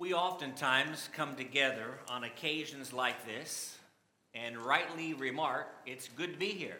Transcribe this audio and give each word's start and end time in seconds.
We 0.00 0.14
oftentimes 0.14 1.10
come 1.12 1.34
together 1.34 1.98
on 2.08 2.22
occasions 2.22 2.92
like 2.92 3.26
this 3.26 3.76
and 4.32 4.56
rightly 4.56 5.12
remark 5.12 5.66
it's 5.86 6.08
good 6.16 6.34
to 6.34 6.38
be 6.38 6.50
here. 6.50 6.78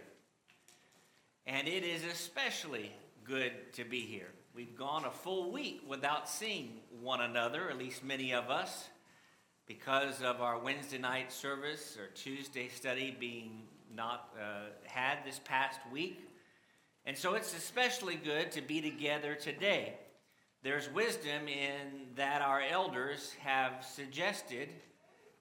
And 1.44 1.66
it 1.66 1.82
is 1.82 2.04
especially 2.04 2.92
good 3.24 3.72
to 3.72 3.82
be 3.82 4.02
here. 4.02 4.28
We've 4.54 4.76
gone 4.76 5.04
a 5.04 5.10
full 5.10 5.50
week 5.50 5.82
without 5.88 6.28
seeing 6.28 6.74
one 7.00 7.20
another, 7.20 7.69
at 7.69 7.76
least 7.76 8.04
many 8.04 8.33
of 8.33 8.51
us, 8.51 8.88
because 9.66 10.22
of 10.22 10.40
our 10.40 10.56
Wednesday 10.56 10.98
night 10.98 11.32
service 11.32 11.98
or 11.98 12.06
Tuesday 12.14 12.69
study 12.69 13.16
being 13.19 13.62
not 13.92 14.32
uh, 14.40 14.66
had 14.85 15.24
this 15.24 15.40
past 15.44 15.80
week. 15.90 16.28
And 17.05 17.19
so 17.19 17.34
it's 17.34 17.56
especially 17.56 18.14
good 18.14 18.52
to 18.52 18.60
be 18.60 18.80
together 18.80 19.34
today. 19.34 19.95
There's 20.69 20.92
wisdom 20.92 21.48
in 21.48 22.09
that 22.16 22.42
our 22.42 22.60
elders 22.60 23.34
have 23.42 23.83
suggested 23.83 24.69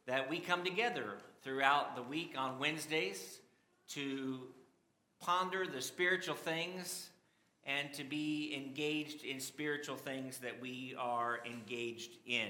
that 0.06 0.30
we 0.30 0.40
come 0.40 0.64
together 0.64 1.18
throughout 1.44 1.98
the 1.98 2.02
week 2.02 2.36
on 2.38 2.60
Wednesdays 2.60 3.42
to 3.90 4.40
ponder 5.20 5.68
the 5.68 5.82
spiritual 5.82 6.34
things 6.34 7.10
and 7.66 7.92
to 7.92 8.06
be 8.06 8.54
engaged 8.56 9.26
in 9.26 9.42
spiritual 9.42 9.98
things 9.98 10.38
that 10.38 10.62
we 10.62 10.96
are 10.98 11.40
engaged 11.46 12.12
in. 12.26 12.48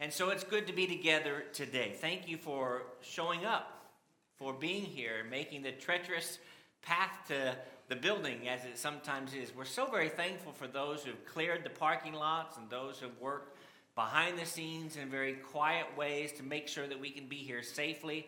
And 0.00 0.10
so 0.10 0.30
it's 0.30 0.42
good 0.42 0.66
to 0.68 0.72
be 0.72 0.86
together 0.86 1.44
today. 1.52 1.96
Thank 2.00 2.26
you 2.26 2.38
for 2.38 2.84
showing 3.02 3.44
up, 3.44 3.90
for 4.38 4.54
being 4.54 4.84
here, 4.84 5.26
making 5.30 5.60
the 5.60 5.72
treacherous 5.72 6.38
path 6.80 7.28
to 7.28 7.54
the 7.88 7.96
building 7.96 8.48
as 8.48 8.64
it 8.64 8.78
sometimes 8.78 9.34
is. 9.34 9.54
We're 9.54 9.64
so 9.64 9.86
very 9.86 10.08
thankful 10.08 10.52
for 10.52 10.66
those 10.66 11.04
who've 11.04 11.24
cleared 11.26 11.64
the 11.64 11.70
parking 11.70 12.14
lots 12.14 12.56
and 12.56 12.68
those 12.70 12.98
who've 12.98 13.20
worked 13.20 13.56
behind 13.94 14.38
the 14.38 14.46
scenes 14.46 14.96
in 14.96 15.08
very 15.08 15.34
quiet 15.34 15.86
ways 15.96 16.32
to 16.32 16.42
make 16.42 16.66
sure 16.66 16.86
that 16.86 16.98
we 16.98 17.10
can 17.10 17.28
be 17.28 17.36
here 17.36 17.62
safely. 17.62 18.26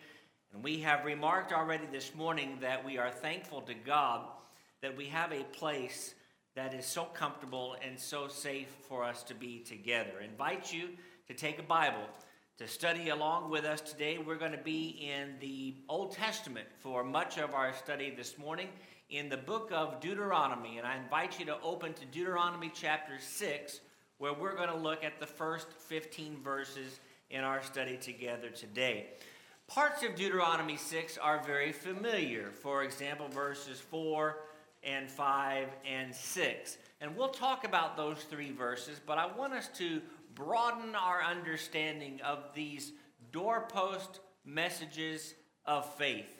And 0.52 0.62
we 0.62 0.80
have 0.80 1.04
remarked 1.04 1.52
already 1.52 1.86
this 1.90 2.14
morning 2.14 2.58
that 2.60 2.84
we 2.84 2.98
are 2.98 3.10
thankful 3.10 3.62
to 3.62 3.74
God 3.74 4.26
that 4.82 4.96
we 4.96 5.06
have 5.06 5.32
a 5.32 5.42
place 5.44 6.14
that 6.54 6.74
is 6.74 6.86
so 6.86 7.04
comfortable 7.04 7.76
and 7.84 7.98
so 7.98 8.28
safe 8.28 8.68
for 8.88 9.04
us 9.04 9.22
to 9.24 9.34
be 9.34 9.58
together. 9.60 10.12
I 10.20 10.24
invite 10.24 10.72
you 10.72 10.90
to 11.28 11.34
take 11.34 11.58
a 11.58 11.62
Bible 11.62 12.06
to 12.58 12.68
study 12.68 13.08
along 13.08 13.50
with 13.50 13.64
us 13.64 13.80
today. 13.80 14.18
We're 14.18 14.36
going 14.36 14.52
to 14.52 14.58
be 14.58 15.10
in 15.10 15.34
the 15.40 15.74
Old 15.88 16.12
Testament 16.12 16.66
for 16.78 17.04
much 17.04 17.36
of 17.38 17.52
our 17.52 17.74
study 17.74 18.14
this 18.16 18.38
morning 18.38 18.68
in 19.10 19.28
the 19.28 19.36
book 19.36 19.70
of 19.72 20.00
Deuteronomy. 20.00 20.78
And 20.78 20.86
I 20.86 20.96
invite 20.96 21.38
you 21.38 21.46
to 21.46 21.60
open 21.62 21.92
to 21.94 22.04
Deuteronomy 22.06 22.70
chapter 22.74 23.14
6, 23.20 23.80
where 24.18 24.34
we're 24.34 24.56
going 24.56 24.68
to 24.68 24.76
look 24.76 25.04
at 25.04 25.20
the 25.20 25.26
first 25.26 25.72
15 25.72 26.38
verses 26.42 27.00
in 27.30 27.44
our 27.44 27.62
study 27.62 27.96
together 27.96 28.50
today. 28.50 29.06
Parts 29.68 30.02
of 30.02 30.14
Deuteronomy 30.14 30.76
6 30.76 31.18
are 31.18 31.42
very 31.44 31.72
familiar. 31.72 32.50
For 32.50 32.84
example, 32.84 33.28
verses 33.28 33.80
4 33.80 34.36
and 34.84 35.10
5 35.10 35.68
and 35.84 36.14
6. 36.14 36.78
And 37.00 37.16
we'll 37.16 37.28
talk 37.28 37.64
about 37.64 37.96
those 37.96 38.18
three 38.30 38.52
verses, 38.52 39.00
but 39.04 39.18
I 39.18 39.26
want 39.26 39.52
us 39.52 39.68
to 39.78 40.00
broaden 40.34 40.94
our 40.94 41.22
understanding 41.22 42.20
of 42.24 42.44
these 42.54 42.92
doorpost 43.32 44.20
messages 44.44 45.34
of 45.66 45.92
faith 45.96 46.35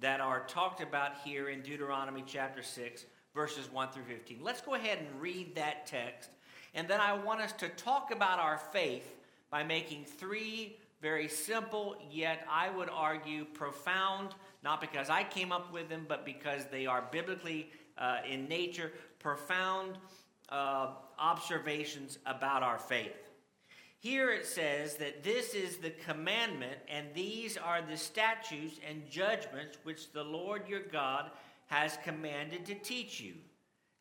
that 0.00 0.20
are 0.20 0.44
talked 0.46 0.80
about 0.80 1.12
here 1.24 1.48
in 1.48 1.62
Deuteronomy 1.62 2.22
chapter 2.26 2.62
6, 2.62 3.04
verses 3.34 3.70
1 3.72 3.88
through 3.90 4.04
15. 4.04 4.40
Let's 4.42 4.60
go 4.60 4.74
ahead 4.74 4.98
and 4.98 5.20
read 5.20 5.54
that 5.54 5.86
text. 5.86 6.30
And 6.74 6.86
then 6.86 7.00
I 7.00 7.14
want 7.14 7.40
us 7.40 7.52
to 7.52 7.68
talk 7.70 8.10
about 8.10 8.38
our 8.38 8.58
faith 8.58 9.16
by 9.50 9.62
making 9.62 10.04
three 10.04 10.78
very 11.00 11.28
simple, 11.28 11.96
yet 12.10 12.46
I 12.50 12.70
would 12.70 12.88
argue 12.90 13.44
profound, 13.44 14.34
not 14.62 14.80
because 14.80 15.08
I 15.08 15.24
came 15.24 15.52
up 15.52 15.72
with 15.72 15.88
them, 15.88 16.04
but 16.08 16.24
because 16.24 16.66
they 16.66 16.86
are 16.86 17.04
biblically 17.10 17.70
uh, 17.98 18.18
in 18.28 18.48
nature, 18.48 18.92
profound 19.18 19.98
uh, 20.48 20.88
observations 21.18 22.18
about 22.26 22.62
our 22.62 22.78
faith. 22.78 23.25
Here 23.98 24.32
it 24.32 24.46
says 24.46 24.96
that 24.96 25.24
this 25.24 25.54
is 25.54 25.78
the 25.78 25.90
commandment, 25.90 26.78
and 26.88 27.06
these 27.14 27.56
are 27.56 27.80
the 27.82 27.96
statutes 27.96 28.78
and 28.88 29.10
judgments 29.10 29.78
which 29.82 30.12
the 30.12 30.22
Lord 30.22 30.68
your 30.68 30.82
God 30.82 31.30
has 31.66 31.98
commanded 32.04 32.66
to 32.66 32.74
teach 32.74 33.20
you, 33.20 33.34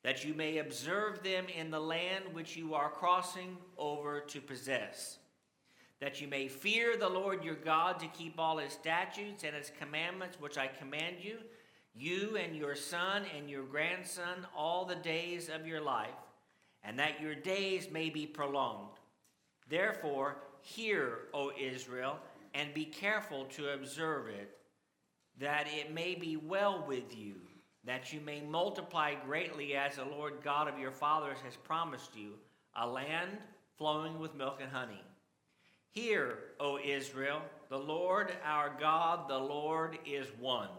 that 0.03 0.23
you 0.23 0.33
may 0.33 0.59
observe 0.59 1.23
them 1.23 1.45
in 1.47 1.71
the 1.71 1.79
land 1.79 2.25
which 2.33 2.55
you 2.55 2.75
are 2.75 2.89
crossing 2.89 3.57
over 3.77 4.19
to 4.19 4.41
possess, 4.41 5.17
that 5.99 6.21
you 6.21 6.27
may 6.27 6.47
fear 6.47 6.97
the 6.97 7.09
Lord 7.09 7.43
your 7.43 7.55
God 7.55 7.99
to 7.99 8.07
keep 8.07 8.37
all 8.37 8.57
his 8.57 8.73
statutes 8.73 9.43
and 9.43 9.55
his 9.55 9.71
commandments 9.79 10.39
which 10.39 10.57
I 10.57 10.67
command 10.67 11.15
you, 11.21 11.37
you 11.95 12.35
and 12.35 12.55
your 12.55 12.75
son 12.75 13.23
and 13.35 13.49
your 13.49 13.63
grandson, 13.63 14.45
all 14.55 14.85
the 14.85 14.95
days 14.95 15.49
of 15.49 15.65
your 15.65 15.81
life, 15.81 16.09
and 16.83 16.99
that 16.99 17.21
your 17.21 17.33
days 17.33 17.89
may 17.89 18.09
be 18.09 18.27
prolonged. 18.27 18.94
Therefore, 19.67 20.37
hear, 20.61 21.19
O 21.33 21.51
Israel, 21.59 22.17
and 22.53 22.73
be 22.73 22.85
careful 22.85 23.45
to 23.45 23.73
observe 23.73 24.27
it, 24.27 24.57
that 25.39 25.67
it 25.67 25.93
may 25.93 26.15
be 26.15 26.37
well 26.37 26.85
with 26.87 27.15
you, 27.17 27.35
that 27.83 28.13
you 28.13 28.19
may 28.21 28.41
multiply 28.41 29.13
greatly 29.13 29.75
as 29.75 29.95
the 29.95 30.05
Lord 30.05 30.35
God 30.43 30.67
of 30.67 30.79
your 30.79 30.91
fathers 30.91 31.37
has 31.43 31.55
promised 31.55 32.15
you, 32.15 32.31
a 32.75 32.87
land 32.87 33.31
flowing 33.77 34.19
with 34.19 34.35
milk 34.35 34.59
and 34.61 34.71
honey. 34.71 35.01
Hear, 35.91 36.39
O 36.59 36.77
Israel, 36.83 37.41
the 37.69 37.77
Lord 37.77 38.31
our 38.43 38.71
God, 38.79 39.29
the 39.29 39.37
Lord 39.37 39.97
is 40.05 40.27
one. 40.39 40.69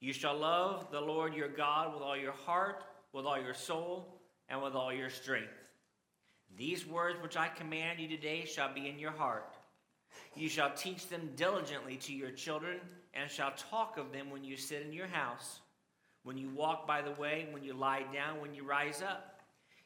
You 0.00 0.12
shall 0.12 0.36
love 0.36 0.90
the 0.90 1.00
Lord 1.00 1.34
your 1.34 1.48
God 1.48 1.94
with 1.94 2.02
all 2.02 2.16
your 2.16 2.32
heart, 2.32 2.84
with 3.12 3.24
all 3.24 3.40
your 3.40 3.54
soul, 3.54 4.20
and 4.48 4.62
with 4.62 4.74
all 4.74 4.92
your 4.92 5.10
strength. 5.10 5.48
These 6.56 6.86
words 6.86 7.22
which 7.22 7.36
I 7.36 7.48
command 7.48 7.98
you 7.98 8.08
today 8.08 8.44
shall 8.44 8.72
be 8.72 8.88
in 8.88 8.98
your 8.98 9.10
heart. 9.10 9.56
You 10.34 10.48
shall 10.48 10.72
teach 10.74 11.08
them 11.08 11.30
diligently 11.36 11.96
to 11.96 12.12
your 12.12 12.30
children, 12.30 12.80
and 13.14 13.30
shall 13.30 13.52
talk 13.70 13.96
of 13.96 14.12
them 14.12 14.30
when 14.30 14.44
you 14.44 14.56
sit 14.56 14.82
in 14.82 14.92
your 14.92 15.06
house, 15.06 15.60
when 16.22 16.36
you 16.36 16.50
walk 16.50 16.86
by 16.86 17.02
the 17.02 17.12
way, 17.12 17.48
when 17.50 17.64
you 17.64 17.72
lie 17.72 18.04
down, 18.12 18.40
when 18.40 18.54
you 18.54 18.64
rise 18.64 19.02
up. 19.02 19.40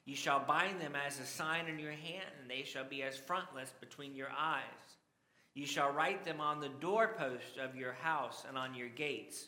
You 0.05 0.17
shall 0.17 0.41
bind 0.41 0.81
them 0.81 0.95
as 0.97 1.21
a 1.21 1.27
sign 1.27 1.69
in 1.69 1.79
your 1.79 1.93
hand, 1.93 2.27
and 2.41 2.51
they 2.51 2.65
shall 2.65 2.85
be 2.85 3.03
as 3.03 3.17
frontlets 3.17 3.73
between 3.81 4.15
your 4.15 4.31
eyes. 4.37 4.63
You 5.55 5.67
shall 5.67 5.93
write 5.93 6.25
them 6.25 6.41
on 6.41 6.61
the 6.61 6.71
doorposts 6.81 7.59
of 7.61 7.77
your 7.77 7.93
house 7.93 8.45
and 8.49 8.57
on 8.57 8.75
your 8.75 8.89
gates. 8.89 9.47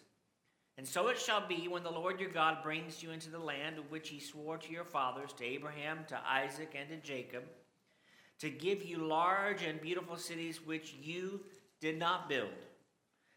And 0.79 0.89
so 0.89 1.09
it 1.09 1.19
shall 1.19 1.47
be 1.47 1.69
when 1.69 1.83
the 1.83 1.91
Lord 1.91 2.19
your 2.19 2.31
God 2.31 2.63
brings 2.63 3.03
you 3.03 3.11
into 3.11 3.31
the 3.31 3.39
land 3.39 3.79
of 3.79 3.91
which 3.91 4.09
he 4.09 4.19
swore 4.19 4.57
to 4.57 4.73
your 4.73 4.85
fathers, 4.85 5.33
to 5.35 5.45
Abraham, 5.45 6.01
to 6.09 6.19
Isaac, 6.27 6.75
and 6.79 6.89
to 6.89 6.97
Jacob, 6.97 7.45
to 8.39 8.49
give 8.49 8.85
you 8.85 8.99
large 8.99 9.63
and 9.63 9.81
beautiful 9.81 10.17
cities 10.17 10.65
which 10.65 10.95
you 11.01 11.41
did 11.81 11.99
not 11.99 12.29
build, 12.29 12.49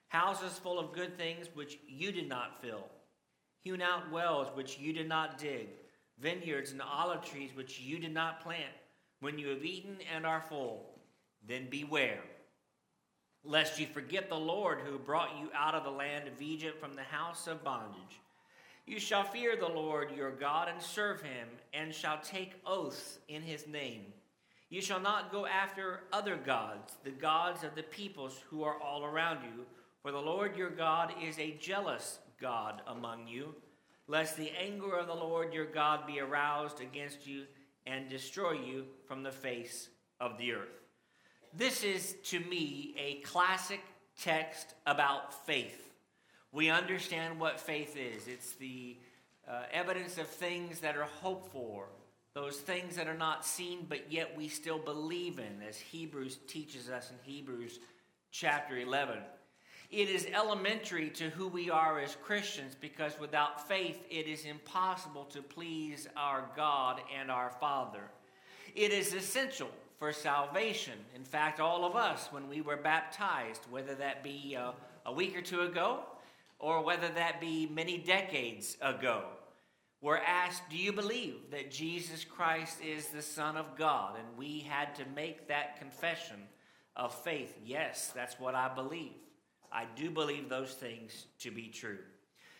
houses 0.08 0.58
full 0.58 0.80
of 0.80 0.94
good 0.94 1.18
things 1.18 1.48
which 1.54 1.78
you 1.88 2.12
did 2.12 2.30
not 2.30 2.62
fill, 2.62 2.88
hewn 3.60 3.82
out 3.82 4.12
wells 4.12 4.48
which 4.56 4.80
you 4.80 4.94
did 4.94 5.10
not 5.10 5.38
dig, 5.38 5.68
vineyards 6.20 6.72
and 6.72 6.82
olive 6.82 7.24
trees 7.24 7.52
which 7.54 7.80
you 7.80 8.00
did 8.00 8.14
not 8.14 8.42
plant. 8.42 8.64
When 9.20 9.38
you 9.38 9.50
have 9.50 9.66
eaten 9.66 9.98
and 10.14 10.26
are 10.26 10.42
full, 10.42 11.00
then 11.46 11.68
beware 11.70 12.22
lest 13.46 13.80
you 13.80 13.86
forget 13.86 14.30
the 14.30 14.36
Lord 14.36 14.80
who 14.86 14.98
brought 14.98 15.38
you 15.40 15.50
out 15.56 15.76
of 15.76 15.84
the 15.84 15.92
land 15.92 16.28
of 16.28 16.42
Egypt 16.42 16.80
from 16.80 16.94
the 16.94 17.04
house 17.04 17.48
of 17.48 17.64
bondage. 17.64 18.20
You 18.86 19.00
shall 19.00 19.24
fear 19.24 19.56
the 19.56 19.68
Lord 19.68 20.12
your 20.16 20.32
God 20.32 20.68
and 20.70 20.82
serve 20.82 21.22
him, 21.22 21.48
and 21.74 21.94
shall 21.94 22.20
take 22.20 22.62
oaths 22.66 23.20
in 23.28 23.42
his 23.42 23.68
name. 23.68 24.06
You 24.70 24.82
shall 24.82 25.00
not 25.00 25.32
go 25.32 25.46
after 25.46 26.02
other 26.12 26.36
gods, 26.36 26.94
the 27.04 27.12
gods 27.12 27.64
of 27.64 27.76
the 27.76 27.84
peoples 27.84 28.40
who 28.50 28.64
are 28.64 28.80
all 28.80 29.04
around 29.04 29.40
you, 29.44 29.66
for 30.02 30.12
the 30.12 30.22
Lord 30.22 30.56
your 30.56 30.70
God 30.70 31.14
is 31.24 31.40
a 31.40 31.58
jealous 31.60 32.20
God 32.40 32.82
among 32.88 33.28
you, 33.28 33.56
lest 34.08 34.38
the 34.38 34.52
anger 34.52 34.98
of 34.98 35.08
the 35.08 35.16
Lord 35.16 35.54
your 35.54 35.66
God 35.66 36.06
be 36.06 36.20
aroused 36.20 36.80
against 36.80 37.26
you 37.26 37.46
and 37.88 38.10
destroy 38.10 38.52
you 38.52 38.86
from 39.08 39.24
the 39.24 39.32
face 39.32 39.90
of 40.20 40.38
the 40.38 40.52
earth. 40.54 40.85
This 41.58 41.86
is, 41.86 42.16
to 42.26 42.40
me, 42.42 42.94
a 42.98 43.22
classic 43.22 43.80
text 44.20 44.74
about 44.86 45.46
faith. 45.46 45.94
We 46.52 46.70
understand 46.70 47.40
what 47.40 47.62
faith 47.62 47.96
is 47.96 48.28
it's 48.28 48.54
the 48.56 48.98
uh, 49.48 49.64
evidence 49.72 50.18
of 50.18 50.28
things 50.28 50.80
that 50.80 50.98
are 50.98 51.08
hoped 51.22 51.54
for, 51.54 51.86
those 52.34 52.58
things 52.58 52.98
that 52.98 53.08
are 53.08 53.18
not 53.18 53.46
seen, 53.46 53.86
but 53.88 54.12
yet 54.12 54.36
we 54.36 54.50
still 54.50 54.80
believe 54.80 55.40
in, 55.40 55.62
as 55.66 55.78
Hebrews 55.78 56.40
teaches 56.48 56.90
us 56.90 57.12
in 57.12 57.16
Hebrews 57.32 57.80
chapter 58.32 58.78
11. 58.78 59.20
It 59.92 60.10
is 60.10 60.28
elementary 60.34 61.10
to 61.12 61.30
who 61.30 61.48
we 61.48 61.70
are 61.70 62.00
as 62.00 62.18
Christians 62.22 62.76
because 62.80 63.18
without 63.18 63.66
faith, 63.66 64.04
it 64.10 64.28
is 64.28 64.44
impossible 64.44 65.24
to 65.26 65.42
please 65.42 66.10
our 66.18 66.50
God 66.54 67.00
and 67.18 67.32
our 67.32 67.50
Father. 67.50 68.12
It 68.76 68.92
is 68.92 69.14
essential 69.14 69.70
for 69.98 70.12
salvation. 70.12 70.94
In 71.16 71.24
fact, 71.24 71.60
all 71.60 71.86
of 71.86 71.96
us, 71.96 72.28
when 72.32 72.50
we 72.50 72.62
were 72.62 72.78
baptized, 72.78 73.62
whether 73.70 73.96
that 73.96 74.24
be 74.24 74.58
uh, 74.60 74.72
a 75.06 75.14
week 75.14 75.38
or 75.38 75.42
two 75.42 75.62
ago 75.62 76.02
or 76.60 76.84
whether 76.84 77.10
that 77.10 77.42
be 77.42 77.68
many 77.68 77.98
decades 77.98 78.78
ago, 78.82 79.24
were 80.02 80.20
asked, 80.20 80.64
Do 80.70 80.78
you 80.78 80.92
believe 80.92 81.52
that 81.52 81.72
Jesus 81.72 82.24
Christ 82.24 82.78
is 82.84 83.08
the 83.08 83.22
Son 83.22 83.58
of 83.58 83.76
God? 83.78 84.18
And 84.18 84.38
we 84.38 84.60
had 84.60 84.96
to 84.96 85.04
make 85.16 85.48
that 85.48 85.80
confession 85.80 86.38
of 86.96 87.14
faith. 87.14 87.58
Yes, 87.66 88.12
that's 88.16 88.40
what 88.40 88.56
I 88.56 88.74
believe. 88.74 89.14
I 89.72 89.86
do 89.96 90.10
believe 90.10 90.48
those 90.48 90.74
things 90.74 91.26
to 91.40 91.52
be 91.52 91.68
true. 91.68 92.00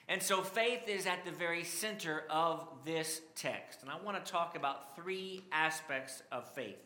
And 0.08 0.22
so 0.22 0.42
faith 0.42 0.88
is 0.88 1.08
at 1.08 1.26
the 1.26 1.32
very 1.32 1.64
center 1.64 2.24
of 2.30 2.68
this 2.86 3.22
text. 3.36 3.82
And 3.82 3.90
I 3.90 3.96
want 4.04 4.24
to 4.24 4.32
talk 4.32 4.56
about 4.56 4.96
three 4.96 5.44
aspects 5.52 6.22
of 6.32 6.48
faith. 6.54 6.78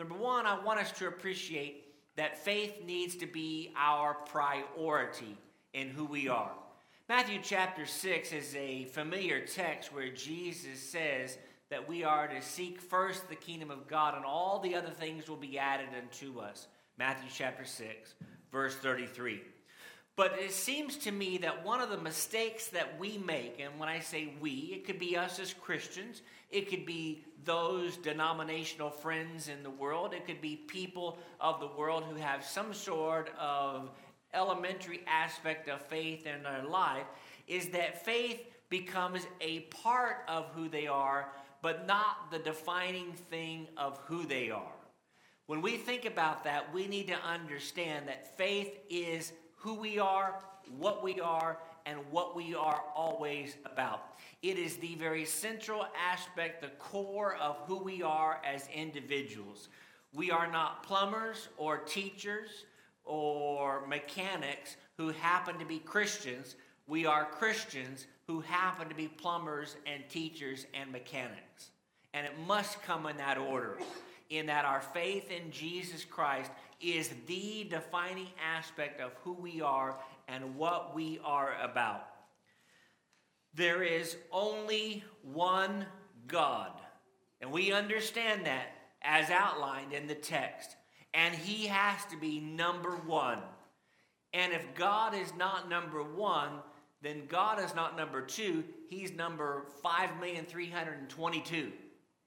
Number 0.00 0.14
one, 0.14 0.46
I 0.46 0.58
want 0.58 0.80
us 0.80 0.92
to 0.92 1.08
appreciate 1.08 1.84
that 2.16 2.42
faith 2.42 2.82
needs 2.86 3.16
to 3.16 3.26
be 3.26 3.70
our 3.76 4.14
priority 4.14 5.36
in 5.74 5.90
who 5.90 6.06
we 6.06 6.26
are. 6.26 6.52
Matthew 7.06 7.38
chapter 7.42 7.84
6 7.84 8.32
is 8.32 8.56
a 8.56 8.86
familiar 8.86 9.44
text 9.44 9.92
where 9.92 10.08
Jesus 10.08 10.80
says 10.80 11.36
that 11.68 11.86
we 11.86 12.02
are 12.02 12.26
to 12.28 12.40
seek 12.40 12.80
first 12.80 13.28
the 13.28 13.36
kingdom 13.36 13.70
of 13.70 13.88
God 13.88 14.14
and 14.14 14.24
all 14.24 14.58
the 14.58 14.74
other 14.74 14.88
things 14.88 15.28
will 15.28 15.36
be 15.36 15.58
added 15.58 15.88
unto 15.94 16.40
us. 16.40 16.68
Matthew 16.96 17.28
chapter 17.30 17.66
6, 17.66 18.14
verse 18.50 18.76
33. 18.76 19.42
But 20.20 20.38
it 20.38 20.52
seems 20.52 20.98
to 20.98 21.10
me 21.10 21.38
that 21.38 21.64
one 21.64 21.80
of 21.80 21.88
the 21.88 21.96
mistakes 21.96 22.66
that 22.68 23.00
we 23.00 23.16
make, 23.16 23.58
and 23.58 23.80
when 23.80 23.88
I 23.88 24.00
say 24.00 24.34
we, 24.38 24.70
it 24.70 24.84
could 24.84 24.98
be 24.98 25.16
us 25.16 25.38
as 25.40 25.54
Christians, 25.54 26.20
it 26.50 26.68
could 26.68 26.84
be 26.84 27.24
those 27.46 27.96
denominational 27.96 28.90
friends 28.90 29.48
in 29.48 29.62
the 29.62 29.70
world, 29.70 30.12
it 30.12 30.26
could 30.26 30.42
be 30.42 30.56
people 30.56 31.16
of 31.40 31.58
the 31.58 31.68
world 31.68 32.04
who 32.04 32.16
have 32.16 32.44
some 32.44 32.74
sort 32.74 33.30
of 33.40 33.92
elementary 34.34 35.00
aspect 35.06 35.70
of 35.70 35.80
faith 35.86 36.26
in 36.26 36.42
their 36.42 36.64
life, 36.64 37.06
is 37.46 37.70
that 37.70 38.04
faith 38.04 38.44
becomes 38.68 39.26
a 39.40 39.60
part 39.82 40.16
of 40.28 40.50
who 40.54 40.68
they 40.68 40.86
are, 40.86 41.32
but 41.62 41.86
not 41.86 42.30
the 42.30 42.40
defining 42.40 43.14
thing 43.30 43.68
of 43.78 43.96
who 44.04 44.26
they 44.26 44.50
are. 44.50 44.74
When 45.46 45.62
we 45.62 45.78
think 45.78 46.04
about 46.04 46.44
that, 46.44 46.74
we 46.74 46.86
need 46.86 47.08
to 47.08 47.16
understand 47.24 48.06
that 48.08 48.36
faith 48.36 48.80
is 48.90 49.32
who 49.60 49.74
we 49.74 49.98
are, 49.98 50.34
what 50.78 51.04
we 51.04 51.20
are, 51.20 51.58
and 51.86 51.98
what 52.10 52.34
we 52.34 52.54
are 52.54 52.82
always 52.94 53.56
about. 53.64 54.18
It 54.42 54.58
is 54.58 54.76
the 54.78 54.94
very 54.94 55.24
central 55.24 55.86
aspect, 56.10 56.62
the 56.62 56.68
core 56.78 57.36
of 57.36 57.56
who 57.66 57.76
we 57.76 58.02
are 58.02 58.40
as 58.44 58.68
individuals. 58.74 59.68
We 60.14 60.30
are 60.30 60.50
not 60.50 60.82
plumbers 60.82 61.48
or 61.56 61.78
teachers 61.78 62.64
or 63.04 63.86
mechanics 63.86 64.76
who 64.96 65.10
happen 65.10 65.58
to 65.58 65.64
be 65.64 65.78
Christians. 65.78 66.56
We 66.86 67.06
are 67.06 67.26
Christians 67.26 68.06
who 68.26 68.40
happen 68.40 68.88
to 68.88 68.94
be 68.94 69.08
plumbers 69.08 69.76
and 69.86 70.02
teachers 70.08 70.66
and 70.74 70.90
mechanics. 70.90 71.70
And 72.14 72.26
it 72.26 72.32
must 72.46 72.82
come 72.82 73.06
in 73.06 73.16
that 73.18 73.38
order 73.38 73.78
in 74.30 74.46
that 74.46 74.64
our 74.64 74.80
faith 74.80 75.30
in 75.30 75.50
Jesus 75.50 76.04
Christ 76.04 76.50
is 76.80 77.10
the 77.26 77.66
defining 77.68 78.28
aspect 78.56 79.00
of 79.00 79.12
who 79.24 79.34
we 79.34 79.60
are 79.60 79.98
and 80.28 80.56
what 80.56 80.94
we 80.94 81.20
are 81.24 81.54
about. 81.62 82.06
There 83.54 83.82
is 83.82 84.16
only 84.30 85.02
one 85.22 85.84
God, 86.28 86.70
and 87.40 87.50
we 87.50 87.72
understand 87.72 88.46
that 88.46 88.68
as 89.02 89.30
outlined 89.30 89.92
in 89.92 90.06
the 90.06 90.14
text, 90.14 90.76
and 91.12 91.34
He 91.34 91.66
has 91.66 92.04
to 92.06 92.16
be 92.16 92.38
number 92.38 92.92
one. 92.92 93.40
And 94.32 94.52
if 94.52 94.76
God 94.76 95.12
is 95.14 95.34
not 95.36 95.68
number 95.68 96.04
one, 96.04 96.50
then 97.02 97.26
God 97.26 97.58
is 97.58 97.74
not 97.74 97.96
number 97.96 98.22
two, 98.22 98.62
He's 98.88 99.10
number 99.10 99.64
5,322. 99.82 101.72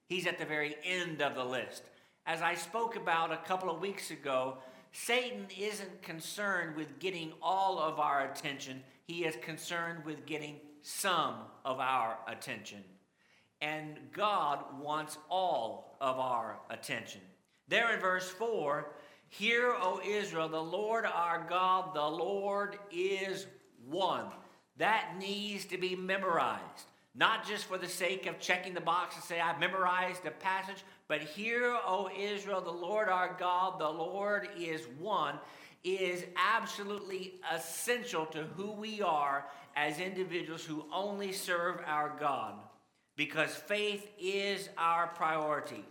He's 0.06 0.26
at 0.26 0.38
the 0.38 0.44
very 0.44 0.76
end 0.84 1.22
of 1.22 1.34
the 1.34 1.44
list. 1.44 1.84
As 2.26 2.40
I 2.40 2.54
spoke 2.54 2.96
about 2.96 3.32
a 3.32 3.36
couple 3.36 3.68
of 3.68 3.80
weeks 3.80 4.10
ago, 4.10 4.56
Satan 4.92 5.46
isn't 5.58 6.02
concerned 6.02 6.74
with 6.74 6.98
getting 6.98 7.32
all 7.42 7.78
of 7.78 7.98
our 7.98 8.30
attention, 8.30 8.82
he 9.06 9.24
is 9.24 9.36
concerned 9.42 10.04
with 10.06 10.24
getting 10.24 10.60
some 10.80 11.34
of 11.66 11.80
our 11.80 12.16
attention. 12.26 12.82
And 13.60 13.98
God 14.12 14.64
wants 14.80 15.18
all 15.28 15.96
of 16.00 16.18
our 16.18 16.60
attention. 16.70 17.20
There 17.68 17.92
in 17.94 18.00
verse 18.00 18.30
4, 18.30 18.92
Hear, 19.28 19.74
O 19.78 20.00
Israel, 20.06 20.48
the 20.48 20.62
Lord 20.62 21.04
our 21.04 21.44
God, 21.48 21.94
the 21.94 22.08
Lord 22.08 22.78
is 22.90 23.46
one. 23.86 24.26
That 24.78 25.16
needs 25.18 25.64
to 25.66 25.78
be 25.78 25.94
memorized. 25.96 26.86
Not 27.14 27.46
just 27.46 27.66
for 27.66 27.78
the 27.78 27.88
sake 27.88 28.26
of 28.26 28.40
checking 28.40 28.74
the 28.74 28.80
box 28.80 29.14
and 29.14 29.24
say, 29.24 29.40
I've 29.40 29.60
memorized 29.60 30.26
a 30.26 30.32
passage, 30.32 30.82
but 31.06 31.20
hear, 31.20 31.76
O 31.86 32.10
Israel, 32.18 32.60
the 32.60 32.70
Lord 32.70 33.08
our 33.08 33.36
God, 33.38 33.78
the 33.78 33.88
Lord 33.88 34.48
is 34.58 34.82
one, 34.98 35.38
is 35.84 36.24
absolutely 36.36 37.34
essential 37.52 38.26
to 38.26 38.44
who 38.56 38.72
we 38.72 39.00
are 39.00 39.46
as 39.76 40.00
individuals 40.00 40.64
who 40.64 40.86
only 40.92 41.32
serve 41.32 41.80
our 41.86 42.16
God. 42.18 42.54
Because 43.16 43.54
faith 43.54 44.08
is 44.18 44.68
our 44.76 45.06
priority. 45.08 45.84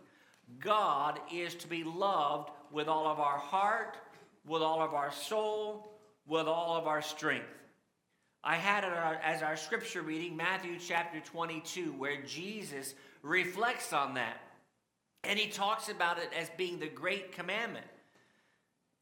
God 0.60 1.20
is 1.32 1.56
to 1.56 1.68
be 1.68 1.86
loved 1.86 2.50
with 2.70 2.90
all 2.90 3.08
of 3.08 3.20
our 3.20 3.38
heart, 3.38 3.98
with 4.46 4.62
all 4.62 4.82
of 4.82 4.94
our 4.94 5.12
soul, 5.12 5.94
with 6.28 6.48
all 6.48 6.76
of 6.76 6.86
our 6.86 7.02
strength. 7.02 7.63
I 8.46 8.56
had 8.56 8.84
it 8.84 8.92
as 9.24 9.42
our 9.42 9.56
scripture 9.56 10.02
reading, 10.02 10.36
Matthew 10.36 10.78
chapter 10.78 11.22
22, 11.22 11.94
where 11.94 12.22
Jesus 12.24 12.94
reflects 13.22 13.94
on 13.94 14.16
that. 14.16 14.38
And 15.24 15.40
he 15.40 15.50
talks 15.50 15.88
about 15.88 16.18
it 16.18 16.30
as 16.38 16.50
being 16.58 16.78
the 16.78 16.90
great 16.90 17.32
commandment. 17.32 17.86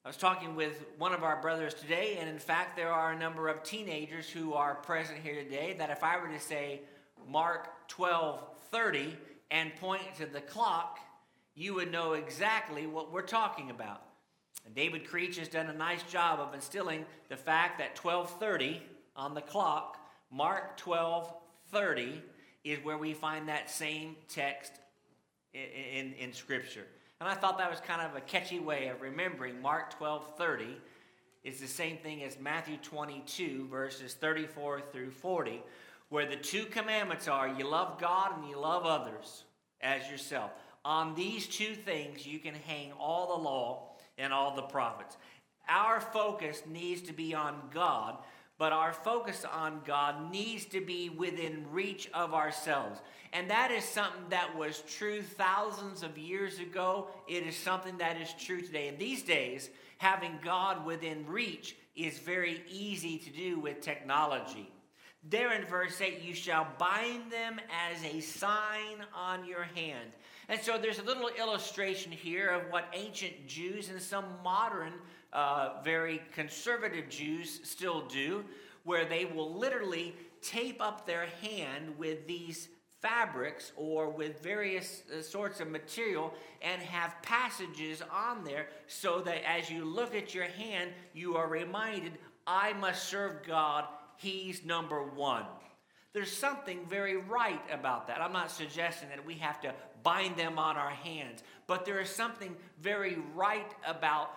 I 0.06 0.10
was 0.10 0.18
talking 0.18 0.56
with 0.56 0.86
one 1.00 1.12
of 1.12 1.24
our 1.24 1.42
brothers 1.42 1.74
today, 1.74 2.18
and 2.20 2.30
in 2.30 2.38
fact, 2.38 2.76
there 2.76 2.92
are 2.92 3.14
a 3.14 3.18
number 3.18 3.48
of 3.48 3.64
teenagers 3.64 4.30
who 4.30 4.54
are 4.54 4.76
present 4.76 5.18
here 5.24 5.44
today 5.44 5.76
that 5.80 5.90
if 5.90 6.04
I 6.04 6.20
were 6.20 6.28
to 6.28 6.40
say 6.40 6.82
Mark 7.28 7.88
12 7.88 8.44
30 8.70 9.18
and 9.50 9.76
point 9.78 10.04
to 10.18 10.28
the 10.28 10.42
clock, 10.42 11.00
you 11.56 11.74
would 11.74 11.92
know 11.92 12.14
exactly 12.14 12.86
what 12.86 13.12
we're 13.12 13.24
talking 13.24 13.72
about. 13.72 14.04
And 14.68 14.76
David 14.76 15.08
Creech 15.08 15.38
has 15.38 15.48
done 15.48 15.68
a 15.68 15.74
nice 15.74 16.04
job 16.04 16.40
of 16.40 16.54
instilling 16.54 17.06
the 17.30 17.38
fact 17.38 17.80
that 17.80 17.98
1230 17.98 18.82
on 19.16 19.34
the 19.34 19.42
clock, 19.42 19.98
Mark 20.32 20.78
12 20.78 21.34
30, 21.72 22.22
is 22.64 22.80
where 22.84 22.98
we 22.98 23.14
find 23.14 23.48
that 23.48 23.70
same 23.70 24.16
text 24.28 24.74
in, 25.54 25.62
in, 25.62 26.14
in, 26.14 26.34
Scripture. 26.34 26.86
And 27.20 27.30
I 27.30 27.34
thought 27.34 27.58
that 27.58 27.70
was 27.70 27.80
kind 27.80 28.02
of 28.02 28.16
a 28.16 28.22
catchy 28.22 28.60
way 28.60 28.88
of 28.88 29.02
remembering 29.02 29.62
Mark 29.62 29.98
12 29.98 30.36
30 30.38 30.78
is 31.44 31.60
the 31.60 31.68
same 31.68 31.98
thing 31.98 32.24
as 32.24 32.40
Matthew 32.40 32.78
22, 32.78 33.68
verses 33.68 34.14
34 34.14 34.82
through 34.92 35.10
40, 35.12 35.62
where 36.10 36.28
the 36.28 36.36
two 36.36 36.66
commandments 36.66 37.28
are 37.28 37.48
you 37.48 37.68
love 37.68 38.00
God 38.00 38.38
and 38.38 38.50
you 38.50 38.60
love 38.60 38.86
others 38.86 39.44
as 39.82 40.10
yourself. 40.10 40.52
On 40.84 41.16
these 41.16 41.48
two 41.48 41.76
things, 41.76 42.26
you 42.26 42.40
can 42.40 42.54
hang 42.54 42.92
all 42.94 43.36
the 43.36 43.44
law 43.44 43.92
and 44.18 44.34
all 44.34 44.56
the 44.56 44.62
prophets. 44.62 45.18
Our 45.70 46.02
focus 46.02 46.64
needs 46.68 47.02
to 47.04 47.14
be 47.14 47.34
on 47.34 47.56
God 47.74 48.18
but 48.62 48.74
our 48.74 48.94
focus 48.94 49.44
on 49.44 49.82
God 49.88 50.32
needs 50.32 50.66
to 50.66 50.82
be 50.82 51.10
within 51.10 51.66
reach 51.72 52.08
of 52.14 52.36
ourselves. 52.36 53.00
And 53.34 53.50
that 53.50 53.72
is 53.72 53.84
something 53.84 54.26
that 54.30 54.56
was 54.56 54.84
true 54.88 55.24
thousands 55.24 56.04
of 56.04 56.16
years 56.16 56.60
ago. 56.60 57.08
It 57.28 57.42
is 57.42 57.58
something 57.58 57.98
that 57.98 58.22
is 58.22 58.32
true 58.38 58.62
today. 58.62 58.88
And 58.88 59.00
these 59.00 59.24
days, 59.24 59.72
having 59.98 60.38
God 60.44 60.86
within 60.86 61.26
reach 61.26 61.76
is 61.96 62.20
very 62.20 62.62
easy 62.70 63.18
to 63.18 63.32
do 63.32 63.60
with 63.60 63.82
technology. 63.82 64.72
There 65.28 65.54
in 65.54 65.66
verse 65.66 66.00
8, 66.00 66.22
you 66.22 66.36
shall 66.36 66.68
bind 66.78 67.32
them 67.32 67.60
as 67.90 68.04
a 68.04 68.20
sign 68.20 69.04
on 69.16 69.44
your 69.44 69.64
hand. 69.64 70.12
And 70.50 70.62
so 70.62 70.78
there's 70.78 71.00
a 71.00 71.04
little 71.04 71.30
illustration 71.30 72.12
here 72.12 72.50
of 72.50 72.72
what 72.72 72.86
ancient 72.94 73.48
Jews 73.48 73.90
and 73.90 74.00
some 74.00 74.26
modern 74.44 74.94
uh, 75.34 75.82
very 75.84 76.22
conservative 76.34 77.10
Jews 77.10 77.62
still 77.64 78.02
do, 78.08 78.44
where 78.84 79.06
they 79.06 79.26
will 79.26 79.54
literally 79.54 80.16
tape 80.42 80.82
up 80.82 81.06
their 81.06 81.28
hand 81.42 81.98
with 81.98 82.28
these 82.28 82.70
fabrics 83.02 83.72
or 83.76 84.10
with 84.10 84.42
various 84.44 85.04
uh, 85.12 85.22
sorts 85.22 85.60
of 85.60 85.68
material 85.68 86.34
and 86.62 86.82
have 86.82 87.16
passages 87.24 88.02
on 88.12 88.44
there 88.44 88.68
so 88.88 89.22
that 89.22 89.44
as 89.50 89.70
you 89.70 89.86
look 89.86 90.16
at 90.16 90.36
your 90.36 90.46
hand, 90.46 90.92
you 91.14 91.36
are 91.36 91.48
reminded, 91.48 92.14
I 92.46 92.74
must 92.74 93.04
serve 93.06 93.44
God, 93.44 93.86
He's 94.18 94.64
number 94.64 95.04
one. 95.04 95.46
There's 96.14 96.32
something 96.32 96.86
very 96.88 97.18
right 97.18 97.62
about 97.72 98.08
that. 98.08 98.22
I'm 98.22 98.34
not 98.34 98.52
suggesting 98.52 99.10
that 99.10 99.26
we 99.26 99.36
have 99.36 99.60
to 99.62 99.74
bind 100.04 100.36
them 100.36 100.60
on 100.60 100.76
our 100.76 100.90
hands. 100.90 101.42
But 101.68 101.86
there 101.86 102.00
is 102.00 102.10
something 102.10 102.56
very 102.82 103.18
right 103.34 103.72
about 103.88 104.32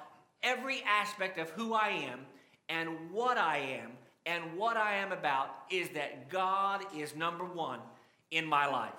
every 0.44 0.82
aspect 0.86 1.38
of 1.38 1.50
who 1.50 1.74
I 1.74 1.88
am 1.88 2.20
and 2.68 3.10
what 3.10 3.38
I 3.38 3.58
am 3.58 3.92
and 4.26 4.56
what 4.56 4.76
I 4.76 4.96
am 4.96 5.10
about 5.10 5.48
is 5.70 5.88
that 5.90 6.30
God 6.30 6.82
is 6.96 7.16
number 7.16 7.44
one 7.44 7.80
in 8.30 8.46
my 8.46 8.66
life. 8.66 8.92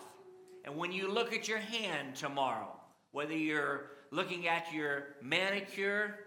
And 0.66 0.76
when 0.76 0.92
you 0.92 1.12
look 1.12 1.34
at 1.34 1.48
your 1.48 1.60
hand 1.60 2.16
tomorrow, 2.16 2.76
whether 3.12 3.36
you're 3.36 3.92
looking 4.12 4.48
at 4.48 4.72
your 4.74 5.16
manicure, 5.22 6.20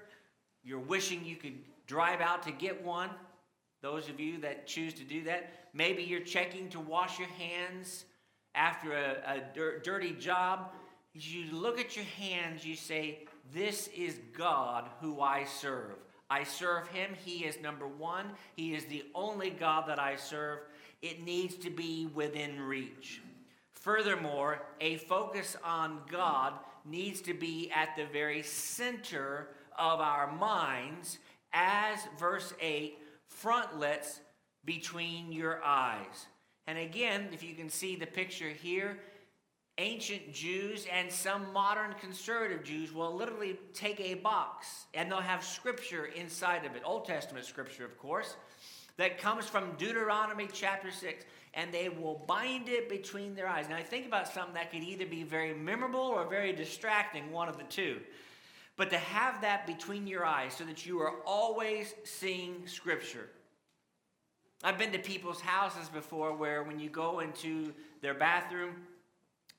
you're 0.63 0.79
wishing 0.79 1.25
you 1.25 1.37
could 1.37 1.59
drive 1.87 2.21
out 2.21 2.43
to 2.45 2.53
get 2.53 2.85
one, 2.85 3.11
those 3.83 4.09
of 4.09 4.19
you 4.19 4.39
that 4.39 4.67
choose 4.67 4.95
to 4.95 5.05
do 5.05 5.25
that, 5.25 5.53
maybe 5.73 6.03
you're 6.03 6.21
checking 6.21 6.69
to 6.71 6.81
wash 6.81 7.19
your 7.19 7.29
hands 7.29 8.05
after 8.55 8.93
a, 8.93 9.17
a 9.27 9.41
dir- 9.55 9.79
dirty 9.81 10.13
job. 10.13 10.73
You 11.15 11.53
look 11.53 11.79
at 11.79 11.97
your 11.97 12.05
hands, 12.05 12.65
you 12.65 12.75
say, 12.75 13.28
This 13.53 13.89
is 13.89 14.21
God 14.37 14.89
who 15.01 15.21
I 15.21 15.45
serve. 15.45 15.97
I 16.31 16.45
serve 16.45 16.89
him. 16.89 17.11
He 17.25 17.45
is 17.45 17.61
number 17.61 17.87
one. 17.87 18.27
He 18.55 18.75
is 18.75 18.85
the 18.85 19.05
only 19.15 19.51
God 19.51 19.89
that 19.89 19.99
I 19.99 20.17
serve. 20.17 20.61
It 21.01 21.25
needs 21.25 21.55
to 21.57 21.71
be 21.71 22.07
within 22.07 22.61
reach. 22.61 23.23
Furthermore, 23.73 24.63
a 24.81 24.97
focus 24.97 25.57
on 25.65 26.01
God 26.11 26.55
needs 26.85 27.21
to 27.23 27.35
be 27.35 27.71
at 27.75 27.97
the 27.97 28.07
very 28.07 28.43
center 28.43 29.49
of 29.79 30.01
our 30.01 30.31
minds, 30.33 31.19
as 31.53 32.01
verse 32.19 32.53
8 32.61 32.99
frontlets 33.27 34.21
between 34.65 35.33
your 35.33 35.63
eyes. 35.65 36.27
And 36.67 36.77
again, 36.77 37.29
if 37.33 37.43
you 37.43 37.55
can 37.55 37.71
see 37.71 37.97
the 37.97 38.07
picture 38.07 38.51
here, 38.51 38.99
ancient 39.79 40.33
Jews 40.33 40.87
and 40.93 41.11
some 41.11 41.53
modern 41.53 41.95
conservative 42.01 42.65
Jews 42.65 42.93
will 42.93 43.15
literally 43.15 43.59
take 43.73 44.01
a 44.01 44.15
box 44.15 44.87
and 44.93 45.11
they'll 45.11 45.21
have 45.21 45.45
scripture 45.45 46.07
inside 46.07 46.65
of 46.65 46.77
it, 46.77 46.83
Old 46.85 47.07
Testament 47.07 47.47
scripture, 47.47 47.85
of 47.85 47.97
course, 47.99 48.35
that 48.97 49.19
comes 49.19 49.47
from 49.47 49.73
Deuteronomy 49.79 50.49
chapter 50.53 50.91
6, 50.91 51.25
and 51.55 51.73
they 51.73 51.89
will 51.89 52.25
bind 52.27 52.69
it 52.69 52.89
between 52.89 53.35
their 53.35 53.47
eyes. 53.47 53.69
Now, 53.69 53.77
I 53.77 53.83
think 53.83 54.07
about 54.07 54.29
something 54.29 54.55
that 54.55 54.73
could 54.73 54.83
either 54.83 55.07
be 55.07 55.23
very 55.23 55.55
memorable 55.55 56.01
or 56.01 56.27
very 56.27 56.53
distracting, 56.53 57.31
one 57.31 57.49
of 57.49 57.57
the 57.57 57.65
two. 57.65 58.01
But 58.77 58.91
to 58.91 58.99
have 58.99 59.41
that 59.41 59.67
between 59.67 60.07
your 60.07 60.27
eyes 60.27 60.55
so 60.55 60.65
that 60.65 60.85
you 60.85 61.01
are 61.01 61.15
always 61.25 61.95
seeing 62.05 62.67
scripture. 62.67 63.29
I've 64.65 64.79
been 64.79 64.93
to 64.93 64.99
people's 64.99 65.41
houses 65.41 65.89
before 65.89 66.35
where 66.37 66.65
when 66.65 66.81
you 66.81 66.89
go 66.91 67.21
into 67.21 67.73
their 68.03 68.15
bathroom, 68.15 68.75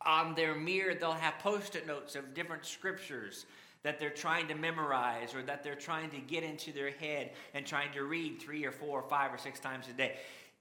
on 0.06 0.36
their 0.36 0.56
mirror, 0.56 0.94
they'll 0.94 1.12
have 1.12 1.38
post 1.40 1.76
it 1.76 1.86
notes 1.86 2.16
of 2.16 2.34
different 2.34 2.66
scriptures 2.66 3.46
that 3.84 4.00
they're 4.00 4.10
trying 4.10 4.48
to 4.48 4.56
memorize 4.56 5.34
or 5.34 5.42
that 5.44 5.64
they're 5.64 5.76
trying 5.76 6.10
to 6.10 6.20
get 6.20 6.44
into 6.44 6.72
their 6.72 6.92
head 6.92 7.32
and 7.54 7.66
trying 7.66 7.92
to 7.94 8.04
read 8.04 8.40
three 8.40 8.66
or 8.66 8.72
four 8.72 9.00
or 9.00 9.10
five 9.10 9.34
or 9.34 9.38
six 9.38 9.60
times 9.60 9.88
a 9.90 9.94
day. 9.94 10.18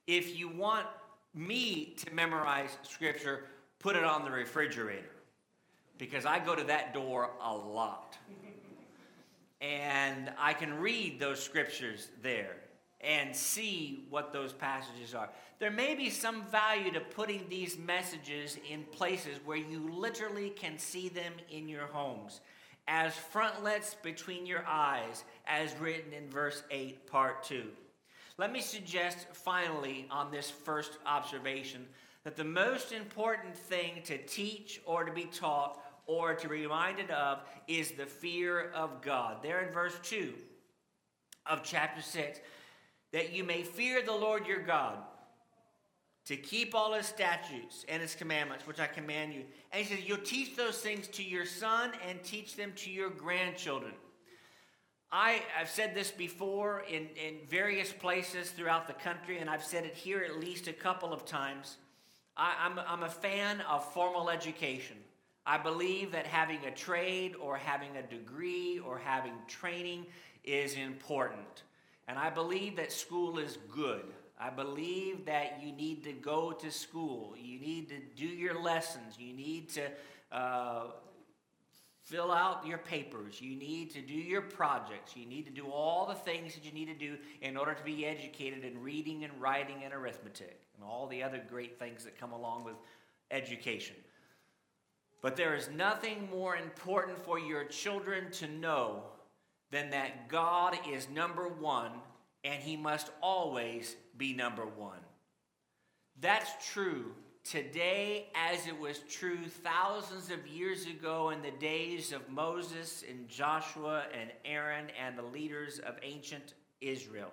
If 0.07 0.39
you 0.39 0.49
want 0.49 0.87
me 1.35 1.95
to 1.99 2.15
memorize 2.15 2.77
scripture, 2.83 3.45
put 3.79 3.97
it 3.97 4.05
on 4.05 4.25
the 4.25 4.31
refrigerator 4.31 5.11
because 5.99 6.25
I 6.25 6.39
go 6.39 6.55
to 6.55 6.65
that 6.65 6.95
door 6.95 7.31
a 7.43 7.53
lot. 7.53 8.17
and 9.61 10.31
I 10.39 10.53
can 10.53 10.79
read 10.79 11.19
those 11.19 11.43
scriptures 11.43 12.09
there 12.23 12.57
and 13.01 13.35
see 13.35 14.05
what 14.11 14.33
those 14.33 14.53
passages 14.53 15.15
are. 15.15 15.29
There 15.59 15.71
may 15.71 15.95
be 15.95 16.11
some 16.11 16.45
value 16.47 16.91
to 16.93 17.01
putting 17.01 17.49
these 17.49 17.79
messages 17.79 18.59
in 18.69 18.85
places 18.85 19.39
where 19.45 19.57
you 19.57 19.89
literally 19.93 20.51
can 20.51 20.79
see 20.79 21.09
them 21.09 21.33
in 21.51 21.69
your 21.69 21.87
homes 21.87 22.41
as 22.89 23.15
frontlets 23.15 23.95
between 24.03 24.47
your 24.47 24.65
eyes, 24.67 25.25
as 25.47 25.75
written 25.79 26.13
in 26.13 26.29
verse 26.31 26.63
8, 26.71 27.07
part 27.07 27.43
2. 27.45 27.65
Let 28.39 28.51
me 28.51 28.61
suggest 28.61 29.27
finally 29.33 30.07
on 30.11 30.31
this 30.31 30.51
first 30.51 30.99
observation 31.05 31.87
that 32.25 32.37
the 32.37 32.45
most 32.45 32.93
important 32.93 33.57
thing 33.57 34.03
to 34.05 34.17
teach 34.17 34.81
or 34.87 35.05
to 35.05 35.13
be 35.13 35.25
taught 35.25 35.81
or 36.07 36.35
to 36.35 36.49
be 36.49 36.63
reminded 36.63 37.11
of 37.11 37.41
is 37.67 37.93
the 37.93 38.07
fear 38.07 38.71
of 38.75 39.03
God. 39.03 39.43
There 39.43 39.61
in 39.61 39.73
verse 39.73 39.99
2 40.05 40.33
of 41.47 41.63
chapter 41.63 42.01
6, 42.01 42.41
that 43.13 43.33
you 43.33 43.45
may 43.45 43.63
fear 43.63 44.03
the 44.03 44.13
Lord 44.13 44.47
your 44.47 44.63
God, 44.63 44.99
to 46.27 46.37
keep 46.37 46.75
all 46.75 46.93
his 46.93 47.07
statutes 47.07 47.87
and 47.89 48.03
his 48.03 48.15
commandments, 48.15 48.67
which 48.67 48.79
I 48.79 48.87
command 48.87 49.33
you. 49.33 49.45
And 49.73 49.83
he 49.83 49.95
says, 49.95 50.05
You'll 50.05 50.19
teach 50.19 50.57
those 50.57 50.79
things 50.79 51.09
to 51.09 51.23
your 51.23 51.47
son 51.47 51.93
and 52.07 52.23
teach 52.23 52.55
them 52.55 52.73
to 52.77 52.91
your 52.91 53.09
grandchildren. 53.09 53.95
I, 55.11 55.41
have 55.55 55.71
said 55.71 55.95
this 55.95 56.11
before 56.11 56.85
in, 56.87 57.09
in 57.17 57.37
various 57.49 57.93
places 57.93 58.51
throughout 58.51 58.87
the 58.87 58.93
country, 58.93 59.39
and 59.39 59.49
I've 59.49 59.65
said 59.65 59.87
it 59.87 59.95
here 59.95 60.23
at 60.23 60.39
least 60.39 60.69
a 60.69 60.73
couple 60.75 61.15
of 61.15 61.25
times. 61.25 61.79
I, 62.37 62.55
I'm, 62.61 62.79
I'm 62.79 63.05
a 63.05 63.09
fan 63.09 63.63
of 63.63 63.91
formal 63.95 64.29
education. 64.29 64.97
I 65.47 65.57
believe 65.57 66.13
that 66.13 66.27
having 66.27 66.63
a 66.67 66.71
trade 66.71 67.37
or 67.41 67.57
having 67.57 67.97
a 67.97 68.03
degree 68.03 68.81
or 68.81 68.99
having 68.99 69.33
training 69.47 70.05
is 70.45 70.75
important. 70.75 71.63
And 72.09 72.19
I 72.19 72.31
believe 72.31 72.77
that 72.77 72.91
school 72.91 73.39
is 73.39 73.59
good. 73.73 74.03
I 74.41 74.49
believe 74.51 75.27
that 75.27 75.61
you 75.63 75.73
need 75.73 76.03
to 76.05 76.13
go 76.13 76.53
to 76.53 76.71
school. 76.71 77.35
You 77.39 77.61
need 77.61 77.89
to 77.91 77.97
do 78.17 78.27
your 78.27 78.59
lessons. 78.59 79.17
You 79.19 79.35
need 79.35 79.69
to 79.71 79.83
uh, 80.33 80.85
fill 82.03 82.33
out 82.33 82.67
your 82.67 82.79
papers. 82.79 83.43
You 83.43 83.57
need 83.57 83.91
to 83.91 84.01
do 84.01 84.15
your 84.15 84.41
projects. 84.41 85.15
You 85.17 85.27
need 85.27 85.45
to 85.47 85.53
do 85.53 85.67
all 85.67 86.07
the 86.07 86.15
things 86.15 86.55
that 86.55 86.65
you 86.65 86.73
need 86.73 86.87
to 86.87 86.95
do 86.95 87.19
in 87.43 87.59
order 87.59 87.75
to 87.75 87.85
be 87.85 88.07
educated 88.07 88.65
in 88.65 88.81
reading 88.83 89.25
and 89.25 89.33
writing 89.41 89.83
and 89.85 89.93
arithmetic 89.93 90.61
and 90.77 90.85
all 90.85 91.09
the 91.09 91.23
other 91.23 91.43
great 91.51 91.79
things 91.79 92.05
that 92.05 92.19
come 92.19 92.33
along 92.33 92.65
with 92.65 92.77
education. 93.31 93.97
But 95.21 95.37
there 95.37 95.55
is 95.55 95.69
nothing 95.77 96.29
more 96.31 96.57
important 96.57 97.19
for 97.19 97.39
your 97.39 97.65
children 97.65 98.31
to 98.33 98.49
know 98.49 99.03
than 99.71 99.91
that 99.91 100.29
God 100.29 100.79
is 100.91 101.09
number 101.09 101.49
one 101.49 101.93
and 102.45 102.63
he 102.63 102.77
must 102.77 103.11
always 103.21 103.97
be 104.17 104.33
number 104.33 104.65
one. 104.65 105.01
That's 106.21 106.51
true 106.73 107.13
today 107.45 108.27
as 108.35 108.67
it 108.67 108.79
was 108.79 108.99
true 109.09 109.39
thousands 109.47 110.31
of 110.31 110.47
years 110.47 110.87
ago 110.87 111.31
in 111.31 111.41
the 111.43 111.51
days 111.53 112.13
of 112.13 112.29
Moses 112.29 113.05
and 113.09 113.29
Joshua 113.29 114.05
and 114.19 114.31
Aaron 114.45 114.87
and 115.03 115.17
the 115.17 115.23
leaders 115.23 115.79
of 115.79 115.97
ancient 116.03 116.55
Israel. 116.81 117.33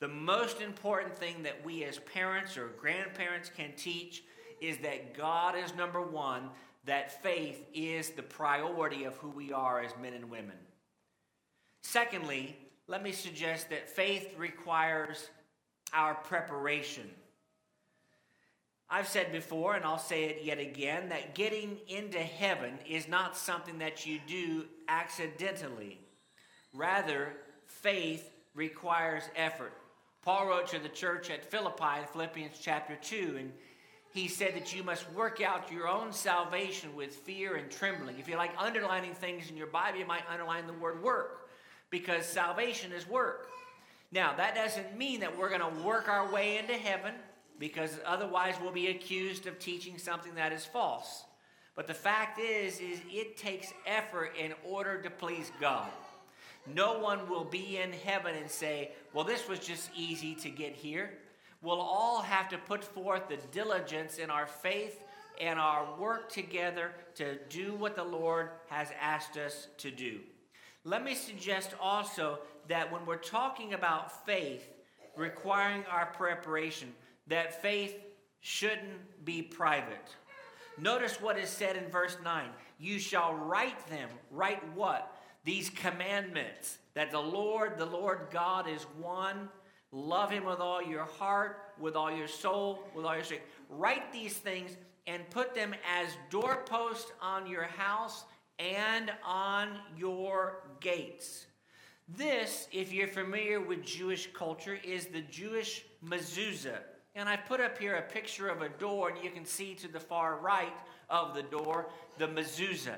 The 0.00 0.08
most 0.08 0.60
important 0.60 1.16
thing 1.16 1.42
that 1.42 1.64
we 1.64 1.84
as 1.84 1.98
parents 1.98 2.56
or 2.56 2.68
grandparents 2.68 3.50
can 3.54 3.72
teach 3.76 4.24
is 4.60 4.78
that 4.78 5.14
God 5.14 5.56
is 5.56 5.74
number 5.74 6.02
one, 6.02 6.50
that 6.84 7.22
faith 7.22 7.66
is 7.72 8.10
the 8.10 8.22
priority 8.22 9.04
of 9.04 9.16
who 9.16 9.30
we 9.30 9.52
are 9.52 9.80
as 9.80 9.92
men 10.00 10.14
and 10.14 10.30
women. 10.30 10.56
Secondly, 11.82 12.56
let 12.86 13.02
me 13.02 13.12
suggest 13.12 13.70
that 13.70 13.88
faith 13.88 14.34
requires 14.36 15.28
our 15.92 16.14
preparation. 16.14 17.08
I've 18.88 19.08
said 19.08 19.30
before, 19.30 19.74
and 19.74 19.84
I'll 19.84 19.98
say 19.98 20.24
it 20.24 20.40
yet 20.42 20.58
again, 20.58 21.08
that 21.10 21.34
getting 21.34 21.78
into 21.86 22.18
heaven 22.18 22.78
is 22.88 23.06
not 23.06 23.36
something 23.36 23.78
that 23.78 24.04
you 24.04 24.18
do 24.26 24.64
accidentally. 24.88 26.00
Rather, 26.74 27.32
faith 27.66 28.32
requires 28.54 29.22
effort. 29.36 29.72
Paul 30.22 30.48
wrote 30.48 30.66
to 30.68 30.80
the 30.80 30.88
church 30.88 31.30
at 31.30 31.44
Philippi 31.44 32.00
in 32.00 32.06
Philippians 32.06 32.58
chapter 32.60 32.96
2, 33.00 33.36
and 33.38 33.52
he 34.12 34.26
said 34.26 34.56
that 34.56 34.74
you 34.74 34.82
must 34.82 35.10
work 35.12 35.40
out 35.40 35.70
your 35.70 35.86
own 35.86 36.12
salvation 36.12 36.94
with 36.96 37.14
fear 37.14 37.54
and 37.54 37.70
trembling. 37.70 38.18
If 38.18 38.28
you 38.28 38.36
like 38.36 38.50
underlining 38.58 39.14
things 39.14 39.48
in 39.48 39.56
your 39.56 39.68
Bible, 39.68 40.00
you 40.00 40.06
might 40.06 40.24
underline 40.28 40.66
the 40.66 40.72
word 40.72 41.00
work 41.00 41.49
because 41.90 42.24
salvation 42.24 42.92
is 42.92 43.08
work. 43.08 43.48
Now, 44.12 44.34
that 44.36 44.54
doesn't 44.54 44.96
mean 44.96 45.20
that 45.20 45.36
we're 45.36 45.48
going 45.48 45.60
to 45.60 45.82
work 45.82 46.08
our 46.08 46.30
way 46.32 46.58
into 46.58 46.74
heaven 46.74 47.14
because 47.58 48.00
otherwise 48.06 48.54
we'll 48.60 48.72
be 48.72 48.88
accused 48.88 49.46
of 49.46 49.58
teaching 49.58 49.98
something 49.98 50.34
that 50.34 50.52
is 50.52 50.64
false. 50.64 51.24
But 51.76 51.86
the 51.86 51.94
fact 51.94 52.40
is 52.40 52.80
is 52.80 53.00
it 53.08 53.36
takes 53.36 53.72
effort 53.86 54.32
in 54.38 54.54
order 54.64 55.00
to 55.02 55.10
please 55.10 55.52
God. 55.60 55.88
No 56.74 56.98
one 56.98 57.28
will 57.28 57.44
be 57.44 57.78
in 57.78 57.92
heaven 57.92 58.34
and 58.34 58.50
say, 58.50 58.92
"Well, 59.12 59.24
this 59.24 59.48
was 59.48 59.60
just 59.60 59.90
easy 59.96 60.34
to 60.36 60.50
get 60.50 60.74
here." 60.74 61.18
We'll 61.62 61.80
all 61.80 62.22
have 62.22 62.48
to 62.50 62.58
put 62.58 62.82
forth 62.82 63.28
the 63.28 63.36
diligence 63.52 64.18
in 64.18 64.30
our 64.30 64.46
faith 64.46 65.02
and 65.40 65.58
our 65.58 65.96
work 65.96 66.30
together 66.30 66.92
to 67.16 67.36
do 67.48 67.74
what 67.74 67.96
the 67.96 68.04
Lord 68.04 68.50
has 68.68 68.88
asked 69.00 69.36
us 69.36 69.68
to 69.78 69.90
do. 69.90 70.20
Let 70.84 71.04
me 71.04 71.14
suggest 71.14 71.74
also 71.80 72.38
that 72.68 72.90
when 72.90 73.04
we're 73.04 73.16
talking 73.16 73.74
about 73.74 74.24
faith 74.24 74.66
requiring 75.16 75.84
our 75.90 76.06
preparation, 76.06 76.92
that 77.26 77.60
faith 77.60 77.96
shouldn't 78.40 79.24
be 79.24 79.42
private. 79.42 80.16
Notice 80.78 81.20
what 81.20 81.38
is 81.38 81.50
said 81.50 81.76
in 81.76 81.88
verse 81.90 82.16
9. 82.24 82.48
You 82.78 82.98
shall 82.98 83.34
write 83.34 83.86
them. 83.88 84.08
Write 84.30 84.62
what? 84.74 85.14
These 85.44 85.68
commandments 85.70 86.78
that 86.94 87.10
the 87.10 87.20
Lord, 87.20 87.76
the 87.76 87.86
Lord 87.86 88.28
God 88.30 88.66
is 88.68 88.84
one. 88.98 89.50
Love 89.92 90.30
him 90.30 90.44
with 90.44 90.60
all 90.60 90.82
your 90.82 91.04
heart, 91.04 91.74
with 91.78 91.96
all 91.96 92.10
your 92.10 92.28
soul, 92.28 92.84
with 92.94 93.04
all 93.04 93.14
your 93.14 93.24
strength. 93.24 93.44
Write 93.68 94.12
these 94.12 94.34
things 94.34 94.76
and 95.06 95.28
put 95.30 95.54
them 95.54 95.74
as 95.98 96.08
doorposts 96.30 97.12
on 97.20 97.46
your 97.46 97.64
house 97.64 98.24
and 98.58 99.10
on 99.24 99.78
your 99.96 100.62
gates. 100.80 101.46
This, 102.08 102.66
if 102.72 102.92
you're 102.92 103.08
familiar 103.08 103.60
with 103.60 103.84
Jewish 103.84 104.32
culture, 104.32 104.78
is 104.82 105.06
the 105.06 105.20
Jewish 105.22 105.84
mezuzah. 106.04 106.80
And 107.14 107.28
I've 107.28 107.44
put 107.46 107.60
up 107.60 107.78
here 107.78 107.96
a 107.96 108.02
picture 108.02 108.48
of 108.48 108.62
a 108.62 108.68
door, 108.68 109.10
and 109.10 109.22
you 109.22 109.30
can 109.30 109.44
see 109.44 109.74
to 109.74 109.88
the 109.88 110.00
far 110.00 110.38
right 110.38 110.76
of 111.08 111.34
the 111.34 111.42
door 111.42 111.90
the 112.18 112.26
mezuzah. 112.26 112.96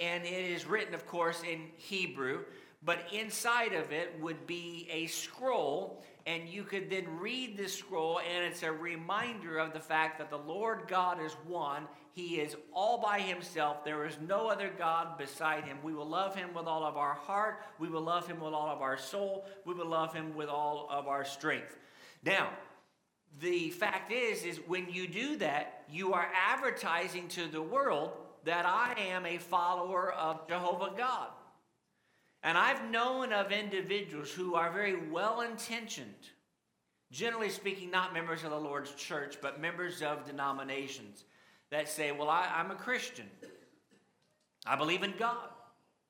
And 0.00 0.24
it 0.24 0.50
is 0.50 0.66
written, 0.66 0.94
of 0.94 1.06
course, 1.06 1.42
in 1.42 1.68
Hebrew, 1.76 2.40
but 2.84 3.06
inside 3.12 3.74
of 3.74 3.92
it 3.92 4.14
would 4.20 4.46
be 4.46 4.88
a 4.90 5.06
scroll, 5.06 6.02
and 6.26 6.48
you 6.48 6.64
could 6.64 6.90
then 6.90 7.06
read 7.18 7.56
this 7.56 7.74
scroll, 7.74 8.20
and 8.20 8.44
it's 8.44 8.62
a 8.62 8.72
reminder 8.72 9.58
of 9.58 9.72
the 9.72 9.80
fact 9.80 10.18
that 10.18 10.30
the 10.30 10.38
Lord 10.38 10.84
God 10.88 11.22
is 11.22 11.32
one. 11.46 11.84
He 12.14 12.40
is 12.40 12.56
all 12.74 12.98
by 12.98 13.20
himself. 13.20 13.84
There 13.84 14.04
is 14.04 14.18
no 14.20 14.48
other 14.48 14.70
God 14.76 15.16
beside 15.16 15.64
him. 15.64 15.78
We 15.82 15.94
will 15.94 16.08
love 16.08 16.36
him 16.36 16.52
with 16.52 16.66
all 16.66 16.84
of 16.84 16.96
our 16.98 17.14
heart. 17.14 17.64
We 17.78 17.88
will 17.88 18.02
love 18.02 18.26
him 18.26 18.38
with 18.38 18.52
all 18.52 18.68
of 18.68 18.82
our 18.82 18.98
soul. 18.98 19.46
We 19.64 19.72
will 19.72 19.86
love 19.86 20.12
him 20.12 20.34
with 20.34 20.48
all 20.48 20.88
of 20.90 21.06
our 21.06 21.24
strength. 21.24 21.78
Now, 22.22 22.50
the 23.40 23.70
fact 23.70 24.12
is 24.12 24.44
is 24.44 24.60
when 24.66 24.90
you 24.90 25.08
do 25.08 25.36
that, 25.36 25.84
you 25.90 26.12
are 26.12 26.28
advertising 26.50 27.28
to 27.28 27.48
the 27.48 27.62
world 27.62 28.12
that 28.44 28.66
I 28.66 28.94
am 28.98 29.24
a 29.24 29.38
follower 29.38 30.12
of 30.12 30.46
Jehovah 30.48 30.92
God. 30.96 31.28
And 32.42 32.58
I've 32.58 32.90
known 32.90 33.32
of 33.32 33.52
individuals 33.52 34.30
who 34.30 34.54
are 34.54 34.70
very 34.70 35.08
well 35.08 35.40
intentioned, 35.40 36.28
generally 37.10 37.48
speaking, 37.48 37.90
not 37.90 38.12
members 38.12 38.44
of 38.44 38.50
the 38.50 38.58
Lord's 38.60 38.92
church, 38.92 39.38
but 39.40 39.62
members 39.62 40.02
of 40.02 40.26
denominations 40.26 41.24
that 41.72 41.88
say, 41.88 42.12
Well, 42.12 42.28
I, 42.28 42.60
am 42.60 42.70
a 42.70 42.76
Christian. 42.76 43.26
I 44.64 44.76
believe 44.76 45.02
in 45.02 45.14
God. 45.18 45.48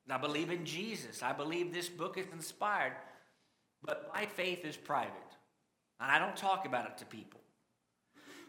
I 0.09 0.17
believe 0.17 0.51
in 0.51 0.65
Jesus. 0.65 1.23
I 1.23 1.31
believe 1.31 1.73
this 1.73 1.89
book 1.89 2.17
is 2.17 2.27
inspired. 2.31 2.93
But 3.81 4.11
my 4.13 4.25
faith 4.25 4.65
is 4.65 4.77
private. 4.77 5.11
And 5.99 6.11
I 6.11 6.19
don't 6.19 6.35
talk 6.35 6.65
about 6.65 6.85
it 6.85 6.97
to 6.99 7.05
people. 7.05 7.39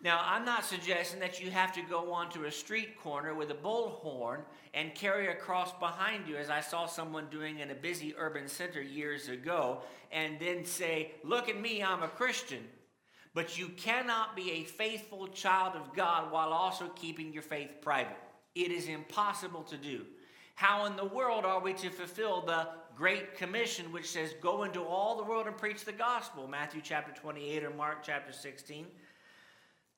Now, 0.02 0.20
I'm 0.22 0.44
not 0.44 0.66
suggesting 0.66 1.20
that 1.20 1.40
you 1.40 1.50
have 1.50 1.72
to 1.74 1.82
go 1.82 2.12
onto 2.12 2.44
a 2.44 2.50
street 2.50 3.00
corner 3.00 3.32
with 3.32 3.50
a 3.50 3.54
bullhorn 3.54 4.42
and 4.74 4.94
carry 4.94 5.28
a 5.28 5.34
cross 5.34 5.72
behind 5.78 6.26
you, 6.28 6.36
as 6.36 6.50
I 6.50 6.60
saw 6.60 6.84
someone 6.84 7.28
doing 7.30 7.60
in 7.60 7.70
a 7.70 7.74
busy 7.74 8.14
urban 8.18 8.46
center 8.46 8.82
years 8.82 9.28
ago, 9.28 9.78
and 10.12 10.38
then 10.38 10.64
say, 10.64 11.12
Look 11.22 11.48
at 11.48 11.58
me, 11.58 11.82
I'm 11.82 12.02
a 12.02 12.08
Christian. 12.08 12.64
But 13.34 13.58
you 13.58 13.68
cannot 13.68 14.36
be 14.36 14.52
a 14.52 14.64
faithful 14.64 15.26
child 15.28 15.74
of 15.74 15.92
God 15.92 16.30
while 16.30 16.52
also 16.52 16.88
keeping 16.94 17.32
your 17.32 17.42
faith 17.42 17.80
private. 17.82 18.16
It 18.54 18.70
is 18.70 18.86
impossible 18.86 19.64
to 19.64 19.76
do. 19.76 20.06
How 20.54 20.86
in 20.86 20.94
the 20.94 21.04
world 21.04 21.44
are 21.44 21.60
we 21.60 21.72
to 21.74 21.90
fulfill 21.90 22.40
the 22.40 22.68
Great 22.96 23.36
Commission, 23.36 23.90
which 23.90 24.08
says, 24.08 24.34
Go 24.40 24.62
into 24.62 24.84
all 24.84 25.16
the 25.16 25.24
world 25.24 25.48
and 25.48 25.58
preach 25.58 25.84
the 25.84 25.92
gospel? 25.92 26.46
Matthew 26.46 26.80
chapter 26.82 27.12
28 27.20 27.64
or 27.64 27.70
Mark 27.70 28.04
chapter 28.04 28.32
16. 28.32 28.86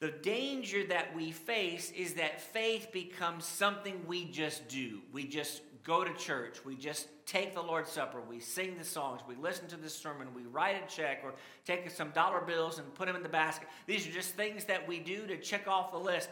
The 0.00 0.10
danger 0.10 0.84
that 0.86 1.14
we 1.14 1.30
face 1.30 1.90
is 1.92 2.14
that 2.14 2.40
faith 2.40 2.88
becomes 2.92 3.44
something 3.44 4.02
we 4.06 4.24
just 4.24 4.66
do. 4.68 5.00
We 5.12 5.26
just 5.26 5.60
go 5.86 6.02
to 6.02 6.12
church. 6.14 6.64
We 6.64 6.74
just 6.74 7.06
take 7.26 7.54
the 7.54 7.62
Lord's 7.62 7.90
Supper. 7.90 8.20
We 8.28 8.40
sing 8.40 8.76
the 8.76 8.84
songs. 8.84 9.20
We 9.26 9.36
listen 9.36 9.68
to 9.68 9.76
the 9.76 9.88
sermon. 9.88 10.26
We 10.34 10.42
write 10.42 10.82
a 10.82 10.92
check 10.92 11.20
or 11.22 11.34
take 11.64 11.88
some 11.90 12.10
dollar 12.10 12.40
bills 12.40 12.78
and 12.78 12.94
put 12.94 13.06
them 13.06 13.14
in 13.14 13.22
the 13.22 13.28
basket. 13.28 13.68
These 13.86 14.06
are 14.06 14.10
just 14.10 14.30
things 14.30 14.64
that 14.64 14.86
we 14.86 14.98
do 14.98 15.26
to 15.28 15.36
check 15.36 15.68
off 15.68 15.92
the 15.92 15.98
list. 15.98 16.28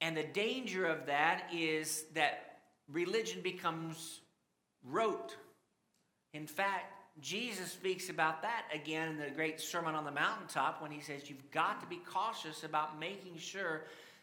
And 0.00 0.16
the 0.16 0.24
danger 0.24 0.86
of 0.86 1.04
that 1.06 1.44
is 1.52 2.04
that 2.14 2.60
religion 2.90 3.42
becomes 3.42 4.20
rote. 4.82 5.36
In 6.32 6.46
fact, 6.46 6.94
Jesus 7.20 7.70
speaks 7.70 8.08
about 8.08 8.40
that 8.42 8.62
again 8.72 9.08
in 9.08 9.18
the 9.18 9.30
great 9.30 9.60
Sermon 9.60 9.94
on 9.94 10.04
the 10.04 10.10
Mountaintop 10.10 10.80
when 10.80 10.90
he 10.90 11.00
says, 11.00 11.28
You've 11.28 11.50
got 11.50 11.80
to 11.80 11.86
be 11.86 11.96
cautious 11.96 12.64
about 12.64 12.98
making 12.98 13.36
sure 13.36 13.82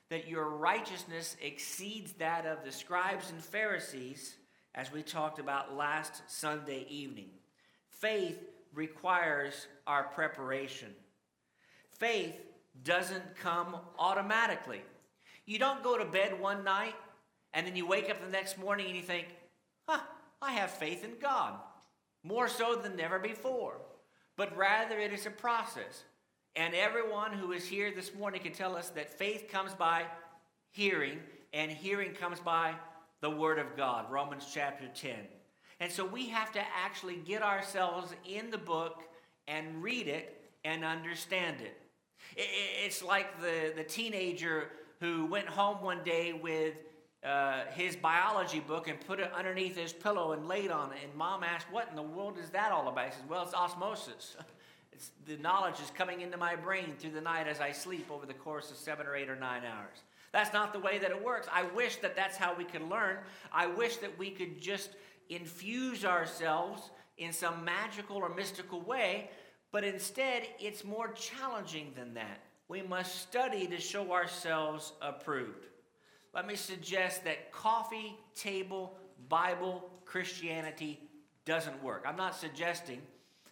that 0.10 0.28
your 0.28 0.50
righteousness 0.50 1.36
exceeds 1.42 2.14
that 2.14 2.46
of 2.46 2.64
the 2.64 2.72
scribes 2.72 3.32
and 3.32 3.44
Pharisees, 3.44 4.36
as 4.76 4.92
we 4.92 5.02
talked 5.02 5.40
about 5.40 5.76
last 5.76 6.22
Sunday 6.28 6.86
evening. 6.90 7.30
Faith 7.90 8.38
requires 8.74 9.68
our 9.88 10.04
preparation. 10.04 10.90
Faith 11.98 12.36
doesn't 12.84 13.38
come 13.38 13.78
automatically. 13.98 14.82
You 15.46 15.60
don't 15.60 15.84
go 15.84 15.98
to 15.98 16.06
bed 16.06 16.40
one 16.40 16.64
night 16.64 16.96
and 17.54 17.66
then 17.66 17.76
you 17.76 17.88
wake 17.88 18.10
up 18.10 18.20
the 18.20 18.30
next 18.30 18.58
morning 18.58 18.88
and 18.88 18.96
you 18.96 19.02
think, 19.02 19.28
huh, 19.88 20.02
I 20.42 20.52
have 20.54 20.72
faith 20.72 21.06
in 21.06 21.14
God 21.22 21.54
more 22.22 22.50
so 22.50 22.76
than 22.76 23.00
ever 23.00 23.18
before. 23.18 23.78
But 24.36 24.56
rather, 24.58 25.00
it 25.00 25.14
is 25.14 25.26
a 25.26 25.32
process. 25.32 26.04
And 26.58 26.74
everyone 26.74 27.34
who 27.34 27.52
is 27.52 27.68
here 27.68 27.92
this 27.94 28.16
morning 28.16 28.42
can 28.42 28.54
tell 28.54 28.78
us 28.78 28.90
that 28.92 29.10
faith 29.10 29.50
comes 29.52 29.74
by 29.74 30.04
hearing, 30.72 31.20
and 31.52 31.70
hearing 31.70 32.14
comes 32.14 32.40
by 32.40 32.76
the 33.20 33.30
Word 33.30 33.60
of 33.60 33.76
God, 33.76 34.10
Romans 34.10 34.48
chapter 34.54 34.88
10. 34.88 35.16
And 35.82 35.92
so 35.92 36.06
we 36.06 36.30
have 36.30 36.54
to 36.54 36.62
actually 36.62 37.18
get 37.18 37.42
ourselves 37.42 38.14
in 38.26 38.52
the 38.52 38.58
book 38.58 39.04
and 39.50 39.84
read 39.84 40.08
it 40.08 40.42
and 40.64 40.86
understand 40.86 41.58
it. 41.60 41.78
It's 42.38 43.04
like 43.04 43.42
the, 43.42 43.74
the 43.76 43.84
teenager 43.84 44.70
who 45.02 45.26
went 45.26 45.48
home 45.48 45.82
one 45.82 46.04
day 46.06 46.32
with 46.32 46.76
uh, 47.26 47.66
his 47.74 47.98
biology 47.98 48.62
book 48.62 48.88
and 48.88 48.98
put 49.02 49.20
it 49.20 49.30
underneath 49.36 49.76
his 49.76 49.92
pillow 49.92 50.32
and 50.32 50.48
laid 50.48 50.72
on 50.72 50.94
it. 50.94 51.00
And 51.04 51.14
mom 51.16 51.44
asked, 51.44 51.68
What 51.70 51.90
in 51.90 51.98
the 51.98 52.02
world 52.02 52.38
is 52.42 52.52
that 52.52 52.72
all 52.72 52.88
about? 52.88 53.08
He 53.08 53.12
says, 53.12 53.24
Well, 53.28 53.44
it's 53.44 53.54
osmosis. 53.54 54.38
It's, 54.96 55.12
the 55.28 55.38
knowledge 55.38 55.80
is 55.80 55.92
coming 55.92 56.22
into 56.22 56.38
my 56.38 56.56
brain 56.56 56.94
through 56.98 57.12
the 57.12 57.22
night 57.22 57.48
as 57.48 57.60
I 57.60 57.72
sleep 57.72 58.10
over 58.10 58.26
the 58.26 58.34
course 58.34 58.72
of 58.72 58.78
seven 58.78 59.06
or 59.06 59.16
eight 59.16 59.30
or 59.30 59.36
nine 59.36 59.64
hours. 59.64 59.98
That's 60.32 60.54
not 60.54 60.74
the 60.74 60.80
way 60.80 60.98
that 60.98 61.12
it 61.12 61.24
works. 61.24 61.48
I 61.54 61.64
wish 61.64 61.98
that 61.98 62.16
that's 62.16 62.38
how 62.38 62.56
we 62.56 62.64
could 62.64 62.82
learn. 62.90 63.18
I 63.54 63.68
wish 63.68 63.98
that 63.98 64.18
we 64.18 64.32
could 64.32 64.60
just 64.62 64.90
infuse 65.30 66.04
ourselves 66.04 66.92
in 67.18 67.32
some 67.32 67.64
magical 67.64 68.18
or 68.18 68.34
mystical 68.34 68.82
way, 68.82 69.30
but 69.72 69.84
instead, 69.84 70.44
it's 70.60 70.84
more 70.84 71.10
challenging 71.14 71.94
than 71.96 72.14
that. 72.16 72.42
We 72.68 72.82
must 72.82 73.22
study 73.22 73.68
to 73.68 73.80
show 73.80 74.12
ourselves 74.12 74.94
approved 75.02 75.68
let 76.36 76.46
me 76.46 76.58
suggest 76.58 77.24
that 77.24 77.54
coffee 77.54 78.18
table 78.36 78.98
Bible 79.30 79.90
Christianity 80.04 81.00
doesn't 81.46 81.82
work. 81.82 82.04
I'm 82.06 82.18
not 82.18 82.36
suggesting 82.36 83.02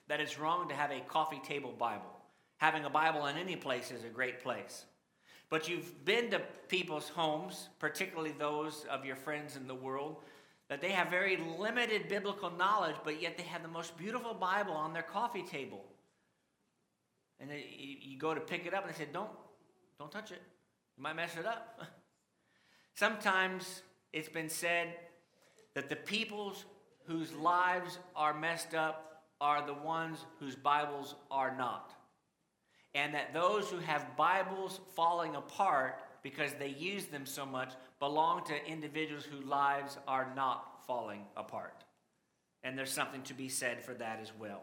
that 0.08 0.20
it's 0.20 0.40
wrong 0.40 0.68
to 0.70 0.76
have 0.76 0.92
a 0.92 1.00
coffee 1.02 1.42
table 1.46 1.74
Bible. 1.78 2.12
Having 2.58 2.86
a 2.86 2.90
Bible 2.90 3.26
in 3.28 3.38
any 3.38 3.56
place 3.56 3.92
is 3.92 4.04
a 4.04 4.10
great 4.10 4.42
place. 4.42 4.86
But 5.50 5.70
you've 5.70 6.04
been 6.06 6.32
to 6.32 6.42
people's 6.68 7.10
homes, 7.10 7.70
particularly 7.80 8.32
those 8.32 8.86
of 8.90 9.06
your 9.06 9.16
friends 9.16 9.56
in 9.56 9.68
the 9.68 9.76
world, 9.76 10.18
that 10.70 10.82
they 10.82 10.92
have 10.92 11.10
very 11.10 11.38
limited 11.60 12.08
biblical 12.08 12.50
knowledge, 12.50 12.96
but 13.04 13.22
yet 13.22 13.38
they 13.38 13.44
have 13.44 13.62
the 13.62 13.68
most 13.68 13.98
beautiful 13.98 14.34
Bible 14.34 14.74
on 14.74 14.94
their 14.94 15.04
coffee 15.04 15.44
table. 15.44 15.84
And 17.40 17.52
you 17.52 18.18
go 18.18 18.34
to 18.34 18.40
pick 18.40 18.66
it 18.66 18.74
up 18.74 18.86
and 18.86 18.94
they 18.94 18.98
say, 18.98 19.08
Don't, 19.12 19.30
don't 20.00 20.12
touch 20.12 20.32
it. 20.32 20.42
You 20.98 21.04
might 21.04 21.16
mess 21.16 21.36
it 21.38 21.46
up. 21.46 21.82
Sometimes 22.96 23.82
it's 24.14 24.30
been 24.30 24.50
said 24.50 24.96
that 25.74 25.90
the 25.90 25.96
peoples 25.96 26.66
whose 27.06 27.34
lives 27.34 27.98
are 28.16 28.34
messed 28.34 28.74
up 28.74 29.13
are 29.42 29.66
the 29.66 29.74
ones 29.74 30.26
whose 30.40 30.56
Bibles 30.56 31.16
are 31.30 31.56
not. 31.56 31.94
And 32.96 33.14
that 33.16 33.34
those 33.34 33.70
who 33.70 33.80
have 33.80 34.16
Bibles 34.16 34.80
falling 34.96 35.36
apart 35.36 36.02
because 36.22 36.54
they 36.54 36.70
use 36.70 37.06
them 37.06 37.26
so 37.26 37.46
much 37.46 37.74
belong 38.00 38.46
to 38.46 38.66
individuals 38.66 39.26
whose 39.26 39.46
lives 39.46 39.98
are 40.08 40.32
not 40.36 40.86
falling 40.86 41.26
apart. 41.36 41.84
And 42.64 42.78
there's 42.78 42.92
something 42.92 43.24
to 43.24 43.34
be 43.34 43.50
said 43.50 43.82
for 43.82 43.94
that 43.96 44.20
as 44.22 44.32
well. 44.40 44.62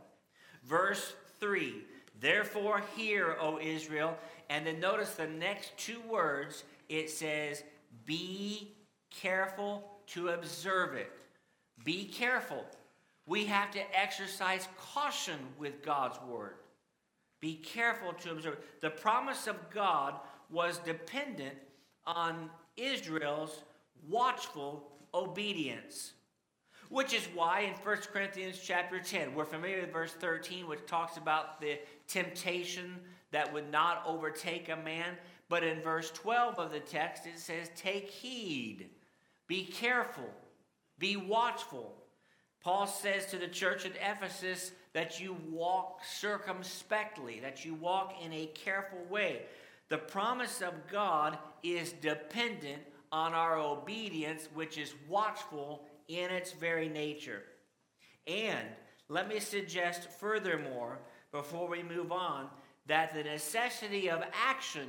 Verse 0.64 1.14
3 1.38 1.74
Therefore, 2.18 2.83
hear, 2.96 3.37
O 3.40 3.59
Israel. 3.59 4.16
And 4.48 4.66
then 4.66 4.80
notice 4.80 5.14
the 5.14 5.26
next 5.26 5.76
two 5.78 6.00
words 6.09 6.64
it 6.88 7.09
says, 7.09 7.62
be 8.04 8.72
careful 9.11 9.88
to 10.09 10.30
observe 10.30 10.94
it. 10.94 11.11
Be 11.85 12.04
careful. 12.04 12.64
We 13.31 13.45
have 13.45 13.71
to 13.75 13.97
exercise 13.97 14.66
caution 14.77 15.38
with 15.57 15.85
God's 15.85 16.19
word. 16.29 16.55
Be 17.38 17.55
careful 17.55 18.12
to 18.12 18.33
observe. 18.33 18.59
The 18.81 18.90
promise 18.90 19.47
of 19.47 19.71
God 19.71 20.14
was 20.51 20.79
dependent 20.79 21.55
on 22.05 22.51
Israel's 22.77 23.62
watchful 24.09 24.83
obedience. 25.14 26.14
Which 26.88 27.14
is 27.14 27.29
why 27.33 27.61
in 27.61 27.75
1 27.75 27.97
Corinthians 28.12 28.59
chapter 28.61 28.99
10, 28.99 29.33
we're 29.33 29.45
familiar 29.45 29.83
with 29.83 29.93
verse 29.93 30.12
13, 30.14 30.66
which 30.66 30.85
talks 30.88 31.16
about 31.16 31.61
the 31.61 31.79
temptation 32.09 32.97
that 33.31 33.53
would 33.53 33.71
not 33.71 34.03
overtake 34.09 34.71
a 34.71 34.77
man. 34.77 35.14
But 35.49 35.62
in 35.62 35.81
verse 35.83 36.11
12 36.11 36.59
of 36.59 36.73
the 36.73 36.81
text, 36.81 37.29
it 37.29 37.38
says, 37.38 37.71
Take 37.77 38.11
heed, 38.11 38.90
be 39.47 39.66
careful, 39.66 40.31
be 40.99 41.16
watchful. 41.16 41.99
Paul 42.62 42.87
says 42.87 43.27
to 43.27 43.38
the 43.38 43.49
church 43.49 43.87
at 43.87 43.92
Ephesus 43.96 44.73
that 44.92 45.20
you 45.20 45.37
walk 45.51 46.01
circumspectly, 46.05 47.40
that 47.40 47.64
you 47.64 47.75
walk 47.75 48.14
in 48.23 48.33
a 48.33 48.46
careful 48.46 49.03
way. 49.09 49.42
The 49.88 49.99
promise 49.99 50.61
of 50.61 50.75
God 50.90 51.38
is 51.62 51.92
dependent 51.92 52.83
on 53.12 53.35
our 53.35 53.59
obedience, 53.59 54.49
which 54.55 54.79
is 54.79 54.94
watchful 55.09 55.85
in 56.09 56.31
its 56.31 56.53
very 56.53 56.88
nature. 56.88 57.42
And 58.27 58.68
let 59.09 59.29
me 59.29 59.40
suggest 59.40 60.11
furthermore, 60.11 60.99
before 61.33 61.68
we 61.68 61.83
move 61.83 62.12
on, 62.12 62.49
that 62.87 63.14
the 63.14 63.25
necessity 63.25 64.11
of 64.11 64.23
action 64.33 64.88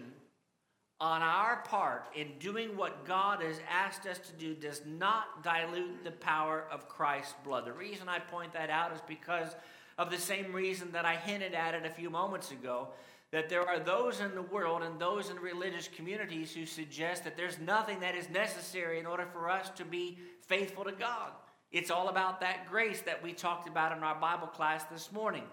on 1.02 1.24
our 1.24 1.58
part 1.64 2.06
in 2.16 2.28
doing 2.38 2.78
what 2.78 3.06
God 3.06 3.42
has 3.42 3.60
asked 3.68 4.06
us 4.06 4.20
to 4.20 4.34
do 4.34 4.54
does 4.54 4.84
not 4.86 5.44
dilute 5.44 6.04
the 6.04 6.12
power 6.12 6.66
of 6.72 6.88
Christ's 6.88 7.34
blood. 7.44 7.66
The 7.66 7.74
reason 7.74 8.08
I 8.08 8.20
point 8.20 8.54
that 8.54 8.70
out 8.70 8.94
is 8.94 9.02
because 9.08 9.56
of 9.98 10.12
the 10.12 10.18
same 10.20 10.54
reason 10.54 10.92
that 10.92 11.04
I 11.04 11.16
hinted 11.16 11.56
at 11.56 11.74
it 11.74 11.88
a 11.88 11.90
few 11.90 12.12
moments 12.12 12.52
ago 12.52 12.90
that 13.32 13.50
there 13.50 13.68
are 13.68 13.80
those 13.80 14.20
in 14.20 14.36
the 14.36 14.42
world 14.44 14.84
and 14.84 15.00
those 15.00 15.32
in 15.32 15.38
religious 15.38 15.88
communities 15.88 16.54
who 16.54 16.68
suggest 16.68 17.24
that 17.24 17.36
there's 17.36 17.58
nothing 17.60 18.00
that 18.02 18.14
is 18.14 18.30
necessary 18.30 19.00
in 19.00 19.08
order 19.08 19.26
for 19.34 19.50
us 19.50 19.70
to 19.72 19.86
be 19.86 20.20
faithful 20.42 20.84
to 20.84 20.92
God. 20.92 21.32
It's 21.72 21.90
all 21.90 22.10
about 22.10 22.42
that 22.42 22.70
grace 22.70 23.02
that 23.02 23.24
we 23.24 23.34
talked 23.34 23.68
about 23.68 23.98
in 23.98 24.04
our 24.04 24.16
Bible 24.16 24.48
class 24.48 24.84
this 24.84 25.12
morning. 25.12 25.46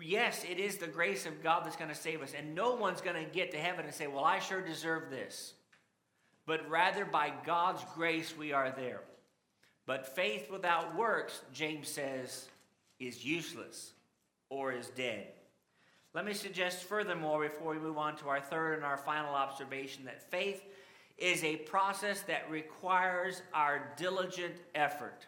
Yes, 0.00 0.44
it 0.48 0.58
is 0.58 0.76
the 0.76 0.86
grace 0.86 1.26
of 1.26 1.42
God 1.42 1.64
that's 1.64 1.76
going 1.76 1.90
to 1.90 1.96
save 1.96 2.22
us, 2.22 2.34
and 2.36 2.54
no 2.54 2.74
one's 2.74 3.00
going 3.00 3.16
to 3.16 3.30
get 3.30 3.50
to 3.52 3.58
heaven 3.58 3.84
and 3.84 3.94
say, 3.94 4.06
Well, 4.06 4.24
I 4.24 4.38
sure 4.38 4.60
deserve 4.60 5.10
this. 5.10 5.54
But 6.46 6.68
rather, 6.68 7.04
by 7.04 7.32
God's 7.44 7.84
grace, 7.94 8.36
we 8.36 8.52
are 8.52 8.72
there. 8.76 9.00
But 9.86 10.14
faith 10.14 10.50
without 10.50 10.96
works, 10.96 11.40
James 11.52 11.88
says, 11.88 12.48
is 12.98 13.24
useless 13.24 13.92
or 14.48 14.72
is 14.72 14.88
dead. 14.90 15.28
Let 16.14 16.24
me 16.24 16.34
suggest 16.34 16.84
furthermore, 16.84 17.48
before 17.48 17.72
we 17.72 17.78
move 17.78 17.98
on 17.98 18.16
to 18.16 18.28
our 18.28 18.40
third 18.40 18.74
and 18.74 18.84
our 18.84 18.96
final 18.98 19.34
observation, 19.34 20.04
that 20.04 20.30
faith 20.30 20.62
is 21.16 21.42
a 21.42 21.56
process 21.56 22.20
that 22.22 22.50
requires 22.50 23.42
our 23.54 23.92
diligent 23.96 24.54
effort. 24.74 25.26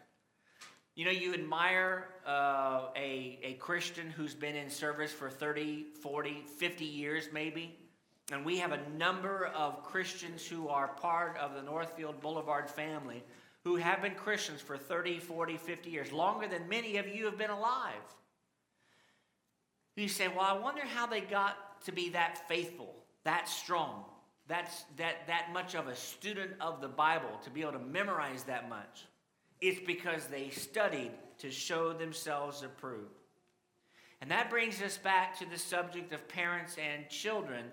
You 0.94 1.04
know, 1.04 1.10
you 1.10 1.34
admire 1.34 2.08
uh, 2.26 2.88
a, 2.96 3.38
a 3.42 3.54
Christian 3.54 4.10
who's 4.10 4.34
been 4.34 4.54
in 4.54 4.70
service 4.70 5.12
for 5.12 5.28
30, 5.28 5.86
40, 6.00 6.44
50 6.56 6.84
years 6.84 7.28
maybe. 7.32 7.76
And 8.32 8.44
we 8.44 8.58
have 8.58 8.72
a 8.72 8.80
number 8.96 9.46
of 9.54 9.82
Christians 9.82 10.46
who 10.46 10.68
are 10.68 10.88
part 10.88 11.36
of 11.38 11.54
the 11.54 11.62
Northfield 11.62 12.20
Boulevard 12.20 12.70
family 12.70 13.22
who 13.64 13.76
have 13.76 14.02
been 14.02 14.14
Christians 14.14 14.60
for 14.60 14.76
30, 14.76 15.18
40, 15.18 15.56
50 15.56 15.90
years, 15.90 16.12
longer 16.12 16.46
than 16.46 16.68
many 16.68 16.98
of 16.98 17.08
you 17.08 17.24
have 17.24 17.38
been 17.38 17.50
alive. 17.50 17.94
You 19.96 20.08
say, 20.08 20.28
well, 20.28 20.40
I 20.40 20.52
wonder 20.52 20.82
how 20.84 21.06
they 21.06 21.22
got 21.22 21.82
to 21.86 21.92
be 21.92 22.10
that 22.10 22.46
faithful, 22.46 22.94
that 23.24 23.48
strong, 23.48 24.04
that's, 24.48 24.84
that, 24.96 25.26
that 25.26 25.52
much 25.52 25.74
of 25.74 25.88
a 25.88 25.96
student 25.96 26.52
of 26.60 26.82
the 26.82 26.88
Bible, 26.88 27.30
to 27.44 27.50
be 27.50 27.62
able 27.62 27.72
to 27.72 27.78
memorize 27.78 28.42
that 28.44 28.68
much. 28.68 29.06
It's 29.64 29.80
because 29.80 30.26
they 30.26 30.50
studied 30.50 31.12
to 31.38 31.50
show 31.50 31.94
themselves 31.94 32.62
approved. 32.62 33.18
And 34.20 34.30
that 34.30 34.50
brings 34.50 34.82
us 34.82 34.98
back 34.98 35.38
to 35.38 35.48
the 35.48 35.56
subject 35.56 36.12
of 36.12 36.28
parents 36.28 36.76
and 36.76 37.08
children. 37.08 37.64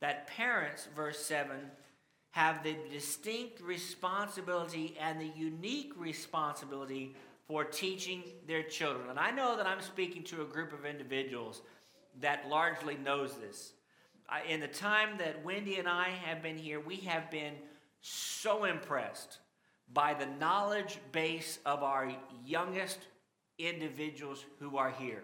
That 0.00 0.26
parents, 0.26 0.88
verse 0.96 1.24
7, 1.24 1.56
have 2.32 2.64
the 2.64 2.74
distinct 2.90 3.60
responsibility 3.60 4.96
and 5.00 5.20
the 5.20 5.30
unique 5.36 5.92
responsibility 5.96 7.14
for 7.46 7.62
teaching 7.62 8.24
their 8.48 8.64
children. 8.64 9.08
And 9.08 9.18
I 9.20 9.30
know 9.30 9.56
that 9.56 9.68
I'm 9.68 9.80
speaking 9.80 10.24
to 10.24 10.42
a 10.42 10.46
group 10.46 10.72
of 10.72 10.84
individuals 10.84 11.62
that 12.20 12.48
largely 12.48 12.96
knows 12.96 13.36
this. 13.36 13.74
in 14.48 14.58
the 14.58 14.66
time 14.66 15.16
that 15.18 15.44
Wendy 15.44 15.76
and 15.76 15.86
I 15.86 16.08
have 16.24 16.42
been 16.42 16.58
here, 16.58 16.80
we 16.80 16.96
have 16.96 17.30
been 17.30 17.54
so 18.00 18.64
impressed 18.64 19.38
by 19.92 20.14
the 20.14 20.26
knowledge 20.38 20.98
base 21.12 21.58
of 21.64 21.82
our 21.82 22.12
youngest 22.44 22.98
individuals 23.58 24.44
who 24.58 24.76
are 24.76 24.90
here. 24.90 25.22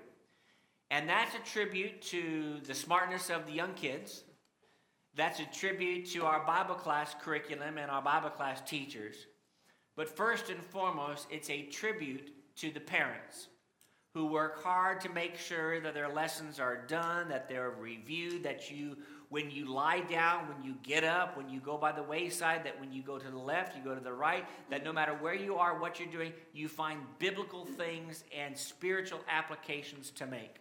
And 0.90 1.08
that's 1.08 1.34
a 1.34 1.50
tribute 1.50 2.02
to 2.02 2.60
the 2.66 2.74
smartness 2.74 3.30
of 3.30 3.46
the 3.46 3.52
young 3.52 3.74
kids. 3.74 4.24
That's 5.14 5.40
a 5.40 5.46
tribute 5.46 6.10
to 6.12 6.24
our 6.24 6.44
Bible 6.46 6.74
class 6.74 7.14
curriculum 7.20 7.78
and 7.78 7.90
our 7.90 8.02
Bible 8.02 8.30
class 8.30 8.60
teachers. 8.66 9.26
But 9.96 10.08
first 10.08 10.50
and 10.50 10.62
foremost, 10.62 11.26
it's 11.30 11.50
a 11.50 11.66
tribute 11.66 12.30
to 12.56 12.70
the 12.70 12.80
parents 12.80 13.48
who 14.14 14.26
work 14.26 14.62
hard 14.62 15.00
to 15.00 15.08
make 15.08 15.38
sure 15.38 15.80
that 15.80 15.94
their 15.94 16.08
lessons 16.08 16.60
are 16.60 16.86
done, 16.86 17.28
that 17.28 17.48
they're 17.48 17.70
reviewed, 17.70 18.42
that 18.42 18.70
you, 18.70 18.96
when 19.32 19.50
you 19.50 19.64
lie 19.64 20.00
down, 20.00 20.46
when 20.46 20.62
you 20.62 20.74
get 20.82 21.04
up, 21.04 21.38
when 21.38 21.48
you 21.48 21.58
go 21.58 21.78
by 21.78 21.90
the 21.90 22.02
wayside, 22.02 22.62
that 22.64 22.78
when 22.78 22.92
you 22.92 23.02
go 23.02 23.18
to 23.18 23.30
the 23.30 23.38
left, 23.38 23.74
you 23.74 23.82
go 23.82 23.94
to 23.94 24.04
the 24.04 24.12
right, 24.12 24.44
that 24.68 24.84
no 24.84 24.92
matter 24.92 25.14
where 25.22 25.34
you 25.34 25.56
are, 25.56 25.80
what 25.80 25.98
you're 25.98 26.12
doing, 26.12 26.34
you 26.52 26.68
find 26.68 27.00
biblical 27.18 27.64
things 27.64 28.24
and 28.38 28.54
spiritual 28.54 29.20
applications 29.30 30.10
to 30.10 30.26
make. 30.26 30.56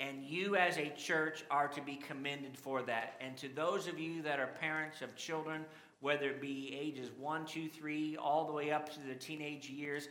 And 0.00 0.22
you, 0.22 0.54
as 0.54 0.76
a 0.76 0.92
church, 0.98 1.44
are 1.50 1.66
to 1.68 1.80
be 1.80 1.96
commended 1.96 2.58
for 2.58 2.82
that. 2.82 3.14
And 3.22 3.38
to 3.38 3.48
those 3.48 3.88
of 3.88 3.98
you 3.98 4.20
that 4.20 4.38
are 4.38 4.48
parents 4.48 5.00
of 5.00 5.16
children, 5.16 5.64
whether 6.00 6.28
it 6.28 6.42
be 6.42 6.78
ages 6.78 7.08
one, 7.18 7.46
two, 7.46 7.70
three, 7.70 8.18
all 8.18 8.46
the 8.46 8.52
way 8.52 8.70
up 8.70 8.92
to 8.92 9.00
the 9.08 9.14
teenage 9.14 9.70
years, 9.70 10.08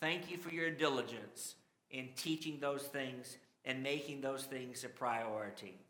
thank 0.00 0.32
you 0.32 0.36
for 0.36 0.50
your 0.50 0.72
diligence 0.72 1.54
in 1.92 2.08
teaching 2.16 2.58
those 2.58 2.82
things 2.82 3.36
and 3.64 3.84
making 3.84 4.20
those 4.20 4.42
things 4.42 4.82
a 4.82 4.88
priority. 4.88 5.85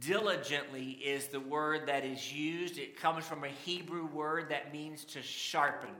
Diligently 0.00 0.92
is 0.92 1.28
the 1.28 1.40
word 1.40 1.86
that 1.86 2.04
is 2.04 2.32
used. 2.32 2.78
It 2.78 3.00
comes 3.00 3.24
from 3.24 3.44
a 3.44 3.48
Hebrew 3.48 4.06
word 4.06 4.48
that 4.50 4.72
means 4.72 5.04
to 5.06 5.22
sharpen. 5.22 5.90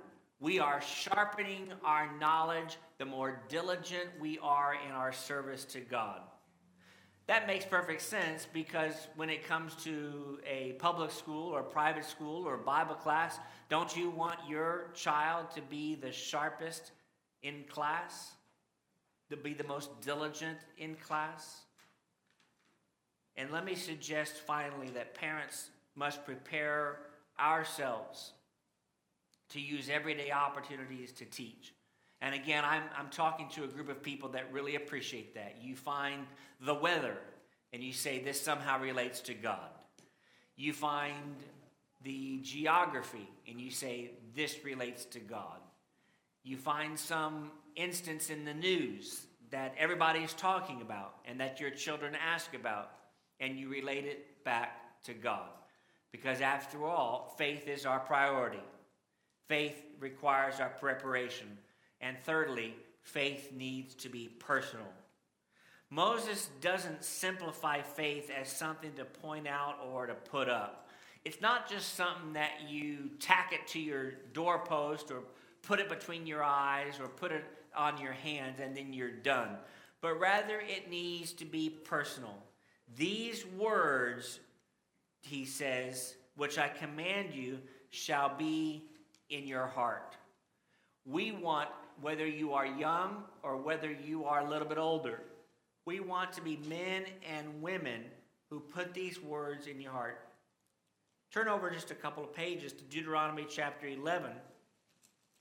We 0.40 0.58
are 0.58 0.80
sharpening 0.80 1.72
our 1.84 2.10
knowledge 2.18 2.76
the 2.98 3.04
more 3.04 3.42
diligent 3.48 4.08
we 4.20 4.38
are 4.40 4.76
in 4.86 4.92
our 4.92 5.12
service 5.12 5.64
to 5.66 5.80
God. 5.80 6.20
That 7.26 7.46
makes 7.46 7.64
perfect 7.64 8.02
sense 8.02 8.46
because 8.52 9.08
when 9.16 9.30
it 9.30 9.46
comes 9.46 9.74
to 9.84 10.38
a 10.46 10.72
public 10.72 11.10
school 11.10 11.48
or 11.48 11.62
private 11.62 12.04
school 12.04 12.46
or 12.46 12.58
Bible 12.58 12.94
class, 12.94 13.38
don't 13.70 13.96
you 13.96 14.10
want 14.10 14.38
your 14.46 14.90
child 14.94 15.50
to 15.54 15.62
be 15.62 15.94
the 15.94 16.12
sharpest 16.12 16.92
in 17.42 17.64
class? 17.68 18.32
To 19.30 19.36
be 19.36 19.54
the 19.54 19.64
most 19.64 20.02
diligent 20.02 20.58
in 20.76 20.96
class? 20.96 21.63
And 23.36 23.50
let 23.50 23.64
me 23.64 23.74
suggest 23.74 24.34
finally 24.34 24.88
that 24.90 25.14
parents 25.14 25.70
must 25.96 26.24
prepare 26.24 26.98
ourselves 27.38 28.32
to 29.50 29.60
use 29.60 29.88
everyday 29.88 30.30
opportunities 30.30 31.12
to 31.12 31.24
teach. 31.24 31.74
And 32.20 32.34
again, 32.34 32.64
I'm, 32.64 32.82
I'm 32.96 33.10
talking 33.10 33.48
to 33.50 33.64
a 33.64 33.66
group 33.66 33.88
of 33.88 34.02
people 34.02 34.30
that 34.30 34.52
really 34.52 34.76
appreciate 34.76 35.34
that. 35.34 35.56
You 35.60 35.76
find 35.76 36.26
the 36.60 36.74
weather 36.74 37.16
and 37.72 37.82
you 37.82 37.92
say 37.92 38.22
this 38.22 38.40
somehow 38.40 38.80
relates 38.80 39.20
to 39.22 39.34
God. 39.34 39.68
You 40.56 40.72
find 40.72 41.36
the 42.02 42.38
geography 42.42 43.28
and 43.48 43.60
you 43.60 43.70
say 43.70 44.12
this 44.34 44.64
relates 44.64 45.04
to 45.06 45.18
God. 45.18 45.58
You 46.44 46.56
find 46.56 46.98
some 46.98 47.50
instance 47.74 48.30
in 48.30 48.44
the 48.44 48.54
news 48.54 49.26
that 49.50 49.74
everybody's 49.78 50.32
talking 50.34 50.82
about 50.82 51.16
and 51.26 51.40
that 51.40 51.60
your 51.60 51.70
children 51.70 52.14
ask 52.14 52.54
about, 52.54 52.90
and 53.44 53.58
you 53.58 53.68
relate 53.68 54.06
it 54.06 54.42
back 54.42 55.02
to 55.04 55.12
God. 55.12 55.50
Because 56.10 56.40
after 56.40 56.86
all, 56.86 57.34
faith 57.36 57.68
is 57.68 57.84
our 57.84 58.00
priority. 58.00 58.62
Faith 59.48 59.84
requires 60.00 60.60
our 60.60 60.70
preparation. 60.70 61.46
And 62.00 62.16
thirdly, 62.24 62.74
faith 63.02 63.52
needs 63.54 63.94
to 63.96 64.08
be 64.08 64.28
personal. 64.38 64.86
Moses 65.90 66.48
doesn't 66.60 67.04
simplify 67.04 67.82
faith 67.82 68.30
as 68.30 68.48
something 68.48 68.92
to 68.94 69.04
point 69.04 69.46
out 69.46 69.76
or 69.92 70.06
to 70.06 70.14
put 70.14 70.48
up. 70.48 70.88
It's 71.24 71.40
not 71.40 71.68
just 71.68 71.94
something 71.94 72.32
that 72.32 72.68
you 72.68 73.10
tack 73.20 73.52
it 73.52 73.66
to 73.68 73.80
your 73.80 74.12
doorpost 74.32 75.10
or 75.10 75.20
put 75.62 75.80
it 75.80 75.88
between 75.88 76.26
your 76.26 76.42
eyes 76.42 76.94
or 76.98 77.08
put 77.08 77.30
it 77.32 77.44
on 77.76 78.00
your 78.00 78.12
hands 78.12 78.60
and 78.60 78.76
then 78.76 78.92
you're 78.92 79.10
done. 79.10 79.50
But 80.00 80.18
rather, 80.18 80.60
it 80.60 80.90
needs 80.90 81.32
to 81.34 81.44
be 81.44 81.68
personal. 81.68 82.36
These 82.96 83.44
words, 83.58 84.40
he 85.22 85.44
says, 85.44 86.14
which 86.36 86.58
I 86.58 86.68
command 86.68 87.34
you 87.34 87.58
shall 87.90 88.36
be 88.36 88.84
in 89.30 89.46
your 89.46 89.66
heart. 89.66 90.16
We 91.04 91.32
want, 91.32 91.68
whether 92.00 92.26
you 92.26 92.52
are 92.54 92.66
young 92.66 93.24
or 93.42 93.56
whether 93.56 93.90
you 93.90 94.24
are 94.24 94.40
a 94.40 94.48
little 94.48 94.68
bit 94.68 94.78
older, 94.78 95.20
we 95.86 96.00
want 96.00 96.32
to 96.34 96.40
be 96.40 96.58
men 96.68 97.04
and 97.28 97.62
women 97.62 98.04
who 98.50 98.60
put 98.60 98.94
these 98.94 99.20
words 99.20 99.66
in 99.66 99.80
your 99.80 99.92
heart. 99.92 100.20
Turn 101.32 101.48
over 101.48 101.70
just 101.70 101.90
a 101.90 101.96
couple 101.96 102.22
of 102.22 102.32
pages 102.32 102.72
to 102.72 102.84
Deuteronomy 102.84 103.46
chapter 103.48 103.86
11. 103.86 104.30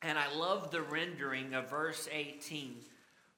And 0.02 0.18
I 0.18 0.34
love 0.36 0.72
the 0.72 0.82
rendering 0.82 1.54
of 1.54 1.70
verse 1.70 2.10
18, 2.12 2.78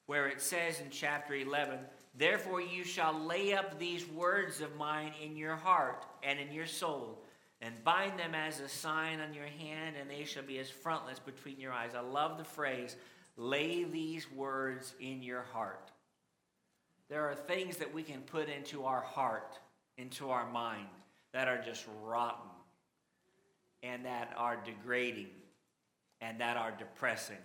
where 0.06 0.26
it 0.26 0.40
says 0.40 0.80
in 0.80 0.90
chapter 0.90 1.34
11, 1.34 1.78
Therefore 2.18 2.60
you 2.60 2.82
shall 2.84 3.12
lay 3.12 3.52
up 3.52 3.78
these 3.78 4.06
words 4.08 4.60
of 4.60 4.74
mine 4.76 5.12
in 5.22 5.36
your 5.36 5.56
heart 5.56 6.06
and 6.22 6.38
in 6.40 6.50
your 6.50 6.66
soul, 6.66 7.22
and 7.60 7.84
bind 7.84 8.18
them 8.18 8.34
as 8.34 8.60
a 8.60 8.68
sign 8.68 9.20
on 9.20 9.34
your 9.34 9.46
hand, 9.46 9.96
and 10.00 10.10
they 10.10 10.24
shall 10.24 10.42
be 10.42 10.58
as 10.58 10.70
frontlets 10.70 11.20
between 11.20 11.60
your 11.60 11.72
eyes. 11.72 11.92
I 11.94 12.00
love 12.00 12.38
the 12.38 12.44
phrase, 12.44 12.96
lay 13.36 13.84
these 13.84 14.30
words 14.32 14.94
in 15.00 15.22
your 15.22 15.42
heart. 15.42 15.90
There 17.08 17.28
are 17.28 17.34
things 17.34 17.76
that 17.76 17.92
we 17.92 18.02
can 18.02 18.22
put 18.22 18.48
into 18.48 18.84
our 18.84 19.00
heart, 19.00 19.58
into 19.96 20.30
our 20.30 20.50
mind, 20.50 20.88
that 21.32 21.48
are 21.48 21.60
just 21.60 21.86
rotten 22.02 22.50
and 23.82 24.04
that 24.04 24.32
are 24.36 24.56
degrading 24.64 25.28
and 26.20 26.40
that 26.40 26.56
are 26.56 26.72
depressing. 26.72 27.36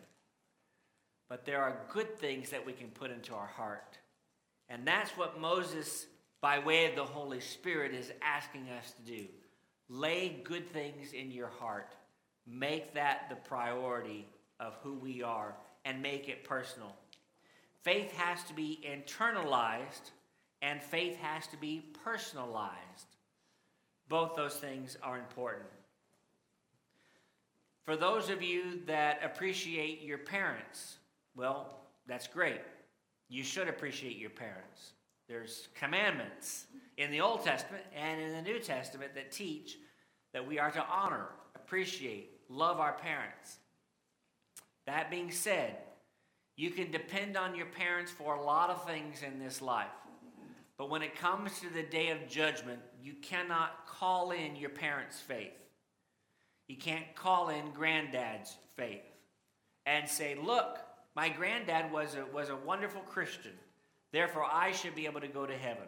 But 1.29 1.45
there 1.45 1.62
are 1.62 1.77
good 1.89 2.17
things 2.17 2.49
that 2.49 2.65
we 2.65 2.73
can 2.73 2.88
put 2.88 3.12
into 3.12 3.36
our 3.36 3.47
heart. 3.47 3.97
And 4.71 4.88
that's 4.88 5.12
what 5.17 5.39
Moses, 5.39 6.07
by 6.39 6.57
way 6.57 6.86
of 6.86 6.95
the 6.95 7.03
Holy 7.03 7.41
Spirit, 7.41 7.93
is 7.93 8.13
asking 8.21 8.69
us 8.69 8.93
to 8.93 9.12
do. 9.12 9.25
Lay 9.89 10.41
good 10.45 10.71
things 10.71 11.12
in 11.12 11.29
your 11.29 11.49
heart. 11.49 11.93
Make 12.47 12.93
that 12.93 13.27
the 13.29 13.36
priority 13.36 14.25
of 14.62 14.77
who 14.81 14.93
we 14.93 15.21
are 15.21 15.53
and 15.84 16.01
make 16.01 16.29
it 16.29 16.45
personal. 16.45 16.95
Faith 17.84 18.13
has 18.13 18.43
to 18.45 18.53
be 18.53 18.79
internalized 18.88 20.12
and 20.62 20.81
faith 20.81 21.17
has 21.17 21.47
to 21.47 21.57
be 21.57 21.84
personalized. 22.05 23.17
Both 24.07 24.36
those 24.38 24.55
things 24.55 24.97
are 25.03 25.17
important. 25.17 25.67
For 27.84 27.97
those 27.97 28.29
of 28.29 28.41
you 28.41 28.79
that 28.86 29.19
appreciate 29.21 30.01
your 30.01 30.19
parents, 30.19 30.97
well, 31.36 31.88
that's 32.07 32.27
great. 32.27 32.62
You 33.32 33.46
should 33.46 33.70
appreciate 33.70 34.17
your 34.17 34.30
parents. 34.30 34.91
There's 35.30 35.70
commandments 35.80 36.65
in 36.98 37.12
the 37.12 37.22
Old 37.22 37.46
Testament 37.46 37.84
and 37.96 38.20
in 38.20 38.34
the 38.34 38.41
New 38.41 38.60
Testament 38.60 39.15
that 39.15 39.32
teach 39.32 39.78
that 40.34 40.46
we 40.46 40.60
are 40.60 40.70
to 40.70 40.86
honor, 40.86 41.28
appreciate, 41.56 42.32
love 42.50 42.82
our 42.82 42.91
parents. 42.91 43.60
That 44.86 45.10
being 45.10 45.32
said, 45.32 45.78
you 46.58 46.72
can 46.72 46.91
depend 46.91 47.38
on 47.38 47.56
your 47.56 47.67
parents 47.67 48.12
for 48.12 48.36
a 48.36 48.44
lot 48.44 48.70
of 48.70 48.86
things 48.86 49.24
in 49.24 49.39
this 49.39 49.62
life. 49.62 49.88
But 50.78 50.89
when 50.89 51.02
it 51.02 51.15
comes 51.15 51.58
to 51.62 51.70
the 51.70 51.84
day 51.84 52.10
of 52.10 52.28
judgment, 52.28 52.82
you 53.02 53.13
cannot 53.22 53.88
call 53.88 54.32
in 54.32 54.58
your 54.58 54.72
parents' 54.72 55.22
faith. 55.22 55.54
You 56.67 56.76
can't 56.76 57.15
call 57.15 57.48
in 57.48 57.72
granddad's 57.72 58.58
faith 58.76 59.06
and 59.86 60.10
say, 60.10 60.36
Look, 60.36 60.80
my 61.15 61.30
granddad 61.30 61.91
was 61.91 62.15
a, 62.15 62.26
was 62.34 62.50
a 62.50 62.56
wonderful 62.56 63.02
Christian. 63.02 63.54
Therefore, 64.12 64.45
I 64.52 64.71
should 64.71 64.95
be 64.95 65.06
able 65.06 65.21
to 65.21 65.28
go 65.28 65.45
to 65.45 65.58
heaven. 65.58 65.88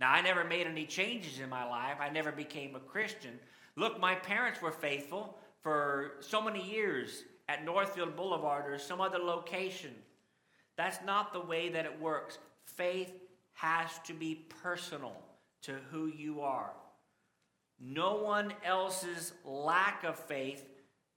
Now, 0.00 0.12
I 0.12 0.22
never 0.22 0.44
made 0.44 0.66
any 0.66 0.86
changes 0.86 1.40
in 1.40 1.48
my 1.48 1.68
life. 1.68 1.98
I 2.00 2.08
never 2.08 2.32
became 2.32 2.74
a 2.74 2.80
Christian. 2.80 3.38
Look, 3.76 4.00
my 4.00 4.14
parents 4.14 4.62
were 4.62 4.72
faithful 4.72 5.38
for 5.62 6.12
so 6.20 6.40
many 6.40 6.64
years 6.64 7.24
at 7.48 7.64
Northfield 7.64 8.16
Boulevard 8.16 8.72
or 8.72 8.78
some 8.78 9.00
other 9.00 9.18
location. 9.18 9.90
That's 10.76 11.04
not 11.04 11.32
the 11.32 11.40
way 11.40 11.68
that 11.68 11.84
it 11.84 12.00
works. 12.00 12.38
Faith 12.64 13.12
has 13.54 13.90
to 14.06 14.14
be 14.14 14.46
personal 14.62 15.16
to 15.62 15.76
who 15.90 16.06
you 16.06 16.40
are. 16.40 16.72
No 17.78 18.16
one 18.16 18.54
else's 18.64 19.32
lack 19.44 20.04
of 20.04 20.18
faith 20.18 20.69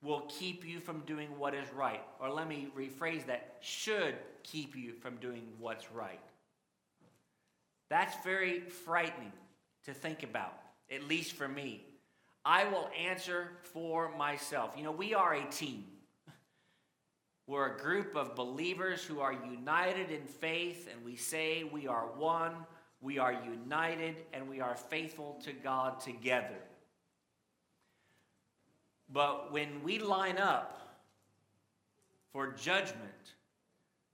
will 0.03 0.25
keep 0.27 0.65
you 0.65 0.79
from 0.79 0.99
doing 1.01 1.29
what 1.37 1.55
is 1.55 1.67
right. 1.73 2.01
Or 2.19 2.29
let 2.29 2.47
me 2.47 2.67
rephrase 2.77 3.25
that 3.27 3.55
should 3.61 4.15
keep 4.43 4.75
you 4.75 4.93
from 4.93 5.15
doing 5.15 5.43
what's 5.59 5.91
right. 5.91 6.19
That's 7.89 8.15
very 8.23 8.61
frightening 8.61 9.31
to 9.85 9.93
think 9.93 10.23
about, 10.23 10.53
at 10.91 11.07
least 11.07 11.33
for 11.33 11.47
me. 11.47 11.85
I 12.45 12.65
will 12.65 12.89
answer 12.99 13.51
for 13.61 14.15
myself. 14.17 14.73
You 14.75 14.83
know, 14.83 14.91
we 14.91 15.13
are 15.13 15.33
a 15.33 15.45
team. 15.45 15.85
We're 17.47 17.75
a 17.75 17.79
group 17.79 18.15
of 18.15 18.35
believers 18.35 19.03
who 19.03 19.21
are 19.21 19.31
united 19.31 20.11
in 20.11 20.25
faith, 20.25 20.89
and 20.91 21.05
we 21.05 21.15
say 21.15 21.63
we 21.63 21.87
are 21.87 22.07
one, 22.17 22.53
we 22.99 23.19
are 23.19 23.33
united, 23.33 24.15
and 24.33 24.49
we 24.49 24.59
are 24.59 24.75
faithful 24.75 25.39
to 25.45 25.53
God 25.53 26.01
together. 26.01 26.59
But 29.11 29.51
when 29.51 29.83
we 29.83 29.99
line 29.99 30.37
up 30.37 30.99
for 32.31 32.51
judgment, 32.51 33.33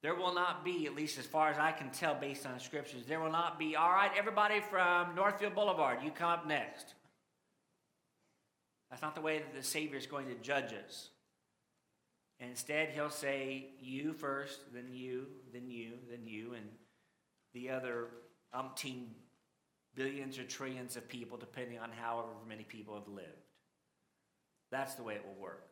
there 0.01 0.15
will 0.15 0.33
not 0.33 0.63
be, 0.63 0.85
at 0.85 0.95
least 0.95 1.19
as 1.19 1.25
far 1.25 1.49
as 1.49 1.57
I 1.57 1.71
can 1.71 1.89
tell 1.89 2.15
based 2.15 2.45
on 2.45 2.59
scriptures, 2.59 3.05
there 3.07 3.19
will 3.19 3.31
not 3.31 3.59
be, 3.59 3.75
all 3.75 3.91
right, 3.91 4.11
everybody 4.17 4.61
from 4.61 5.15
Northfield 5.15 5.55
Boulevard, 5.55 5.99
you 6.03 6.11
come 6.11 6.29
up 6.29 6.47
next. 6.47 6.93
That's 8.89 9.01
not 9.01 9.15
the 9.15 9.21
way 9.21 9.39
that 9.39 9.53
the 9.53 9.63
Savior 9.63 9.97
is 9.97 10.07
going 10.07 10.27
to 10.27 10.35
judge 10.35 10.73
us. 10.73 11.09
Instead, 12.39 12.89
he'll 12.89 13.09
say, 13.09 13.67
You 13.81 14.13
first, 14.13 14.73
then 14.73 14.87
you, 14.91 15.27
then 15.53 15.69
you, 15.69 15.91
then 16.09 16.25
you, 16.25 16.53
and 16.53 16.65
the 17.53 17.69
other 17.69 18.07
umpteen 18.55 19.07
billions 19.95 20.39
or 20.39 20.45
trillions 20.45 20.95
of 20.95 21.07
people, 21.09 21.37
depending 21.37 21.79
on 21.79 21.91
however 21.91 22.29
many 22.47 22.63
people 22.63 22.95
have 22.95 23.07
lived. 23.07 23.48
That's 24.71 24.95
the 24.95 25.03
way 25.03 25.15
it 25.15 25.25
will 25.25 25.41
work. 25.41 25.65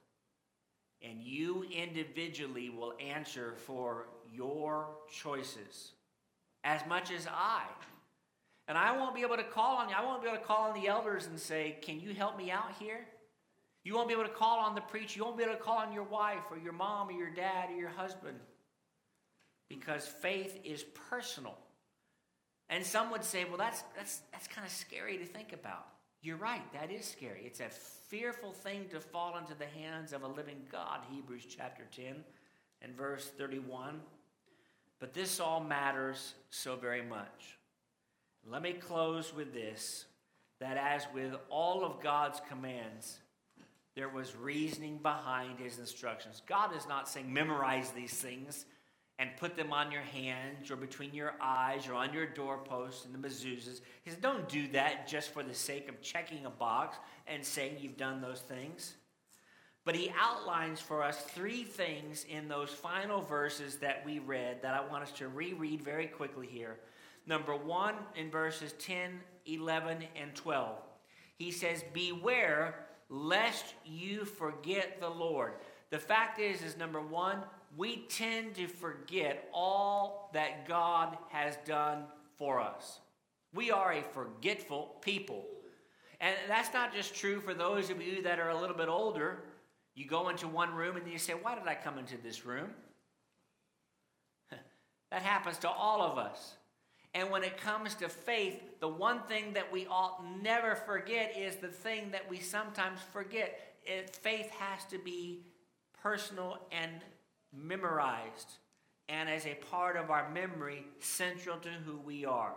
And 1.01 1.21
you 1.21 1.63
individually 1.71 2.69
will 2.69 2.93
answer 2.99 3.53
for 3.65 4.07
your 4.33 4.88
choices 5.12 5.91
as 6.63 6.81
much 6.88 7.12
as 7.12 7.27
I. 7.27 7.63
And 8.67 8.77
I 8.77 8.97
won't 8.97 9.15
be 9.15 9.21
able 9.21 9.38
to 9.38 9.43
call 9.43 9.77
on 9.77 9.89
you. 9.89 9.95
I 9.95 10.03
won't 10.03 10.21
be 10.21 10.27
able 10.27 10.39
to 10.39 10.43
call 10.43 10.69
on 10.69 10.79
the 10.79 10.88
elders 10.88 11.27
and 11.27 11.39
say, 11.39 11.77
Can 11.81 11.99
you 11.99 12.13
help 12.13 12.38
me 12.38 12.51
out 12.51 12.73
here? 12.79 13.05
You 13.83 13.93
won't 13.93 14.10
be 14.10 14.13
able 14.13 14.25
to 14.25 14.29
call 14.29 14.60
on 14.60 14.75
the 14.75 14.81
preacher. 14.81 15.19
You 15.19 15.23
won't 15.23 15.38
be 15.38 15.43
able 15.43 15.53
to 15.53 15.62
call 15.62 15.77
on 15.77 15.93
your 15.93 16.03
wife 16.03 16.43
or 16.51 16.57
your 16.57 16.73
mom 16.73 17.07
or 17.10 17.13
your 17.13 17.29
dad 17.29 17.69
or 17.69 17.75
your 17.75 17.89
husband 17.89 18.38
because 19.69 20.05
faith 20.05 20.60
is 20.63 20.83
personal. 21.10 21.57
And 22.69 22.86
some 22.86 23.12
would 23.12 23.23
say, 23.23 23.45
well, 23.45 23.57
that's, 23.57 23.81
that's, 23.95 24.21
that's 24.31 24.47
kind 24.47 24.65
of 24.65 24.73
scary 24.73 25.17
to 25.17 25.25
think 25.25 25.53
about. 25.53 25.86
You're 26.21 26.38
right, 26.38 26.62
that 26.73 26.91
is 26.91 27.06
scary. 27.06 27.43
It's 27.45 27.60
a 27.60 27.69
fearful 27.69 28.51
thing 28.51 28.88
to 28.89 28.99
fall 28.99 29.38
into 29.38 29.53
the 29.53 29.65
hands 29.65 30.13
of 30.13 30.23
a 30.23 30.27
living 30.27 30.62
God, 30.71 31.01
Hebrews 31.12 31.45
chapter 31.47 31.84
10 31.95 32.15
and 32.82 32.95
verse 32.95 33.30
31. 33.38 34.01
But 34.99 35.13
this 35.13 35.39
all 35.39 35.60
matters 35.60 36.34
so 36.49 36.75
very 36.75 37.03
much. 37.03 37.58
Let 38.49 38.62
me 38.62 38.73
close 38.73 39.34
with 39.34 39.53
this 39.53 40.06
that 40.60 40.77
as 40.77 41.06
with 41.13 41.36
all 41.49 41.86
of 41.86 42.01
God's 42.01 42.41
commands, 42.49 43.19
there 43.95 44.10
was 44.10 44.36
reasoning 44.36 44.97
behind 44.97 45.60
his 45.60 45.77
instructions. 45.77 46.41
God 46.47 46.75
is 46.75 46.88
not 46.88 47.08
saying 47.08 47.32
memorize 47.32 47.91
these 47.91 48.13
things 48.13 48.65
and 49.19 49.32
put 49.38 49.56
them 49.56 49.73
on 49.73 49.91
your 49.91 50.01
hands 50.01 50.69
or 50.69 50.75
between 50.75 51.13
your 51.13 51.34
eyes 51.41 51.88
or 51.88 51.95
on 51.95 52.13
your 52.13 52.27
doorpost 52.27 53.06
and 53.06 53.13
the 53.13 53.27
mezuzahs. 53.27 53.82
He 54.03 54.12
said, 54.12 54.21
don't 54.21 54.47
do 54.47 54.67
that 54.69 55.08
just 55.08 55.34
for 55.34 55.41
the 55.41 55.56
sake 55.56 55.89
of 55.89 56.01
checking 56.01 56.45
a 56.45 56.51
box 56.51 56.97
and 57.25 57.43
saying 57.43 57.77
you've 57.80 57.97
done 57.97 58.21
those 58.21 58.41
things. 58.41 58.93
But 59.86 59.95
he 59.95 60.12
outlines 60.19 60.82
for 60.82 61.01
us 61.01 61.21
three 61.21 61.63
things 61.63 62.25
in 62.30 62.47
those 62.47 62.69
final 62.69 63.21
verses 63.21 63.77
that 63.77 64.06
we 64.06 64.19
read 64.19 64.62
that 64.62 64.73
I 64.73 64.86
want 64.86 65.03
us 65.03 65.12
to 65.13 65.30
reread 65.30 65.82
very 65.82 66.08
quickly 66.08 66.45
here. 66.45 66.77
Number 67.25 67.56
one, 67.56 67.95
in 68.15 68.30
verses 68.30 68.73
10, 68.80 69.19
11, 69.45 70.03
and 70.21 70.36
12, 70.36 70.77
he 71.38 71.51
says, 71.51 71.84
Beware 71.93 72.88
lest 73.10 73.75
you 73.86 74.25
forget 74.25 74.99
the 74.99 75.10
Lord. 75.10 75.53
The 75.89 75.99
fact 75.99 76.39
is, 76.39 76.62
is 76.63 76.77
number 76.77 77.01
one, 77.01 77.38
we 77.77 78.07
tend 78.09 78.55
to 78.55 78.67
forget 78.67 79.47
all 79.53 80.31
that 80.33 80.67
God 80.67 81.15
has 81.29 81.57
done 81.65 82.05
for 82.35 82.59
us. 82.59 82.99
We 83.53 83.69
are 83.69 83.93
a 83.93 84.01
forgetful 84.01 84.97
people. 85.01 85.45
And 86.19 86.35
that's 86.47 86.73
not 86.73 86.93
just 86.93 87.15
true 87.15 87.39
for 87.39 87.53
those 87.53 87.91
of 87.91 88.01
you 88.01 88.23
that 88.23 88.39
are 88.39 88.49
a 88.49 88.59
little 88.59 88.75
bit 88.75 88.89
older. 88.89 89.43
You 89.93 90.07
go 90.07 90.29
into 90.29 90.47
one 90.47 90.73
room 90.73 90.97
and 90.97 91.07
you 91.07 91.19
say, 91.19 91.33
Why 91.33 91.53
did 91.55 91.67
I 91.67 91.75
come 91.75 91.99
into 91.99 92.17
this 92.17 92.45
room? 92.45 92.71
that 95.11 95.21
happens 95.21 95.59
to 95.59 95.69
all 95.69 96.01
of 96.01 96.17
us. 96.17 96.55
And 97.13 97.29
when 97.29 97.43
it 97.43 97.59
comes 97.59 97.95
to 97.95 98.09
faith, 98.09 98.59
the 98.79 98.87
one 98.87 99.21
thing 99.23 99.53
that 99.53 99.71
we 99.71 99.87
ought 99.87 100.23
never 100.41 100.75
forget 100.75 101.35
is 101.37 101.55
the 101.57 101.67
thing 101.67 102.11
that 102.11 102.27
we 102.29 102.39
sometimes 102.39 102.99
forget. 103.13 103.75
It, 103.83 104.15
faith 104.15 104.49
has 104.51 104.83
to 104.85 104.97
be 104.97 105.45
personal 106.01 106.59
and 106.71 106.91
memorized, 107.53 108.51
and 109.10 109.29
as 109.29 109.45
a 109.45 109.55
part 109.69 109.95
of 109.95 110.12
our 110.12 110.29
memory, 110.31 110.86
central 110.99 111.57
to 111.57 111.69
who 111.69 111.97
we 111.97 112.25
are. 112.25 112.53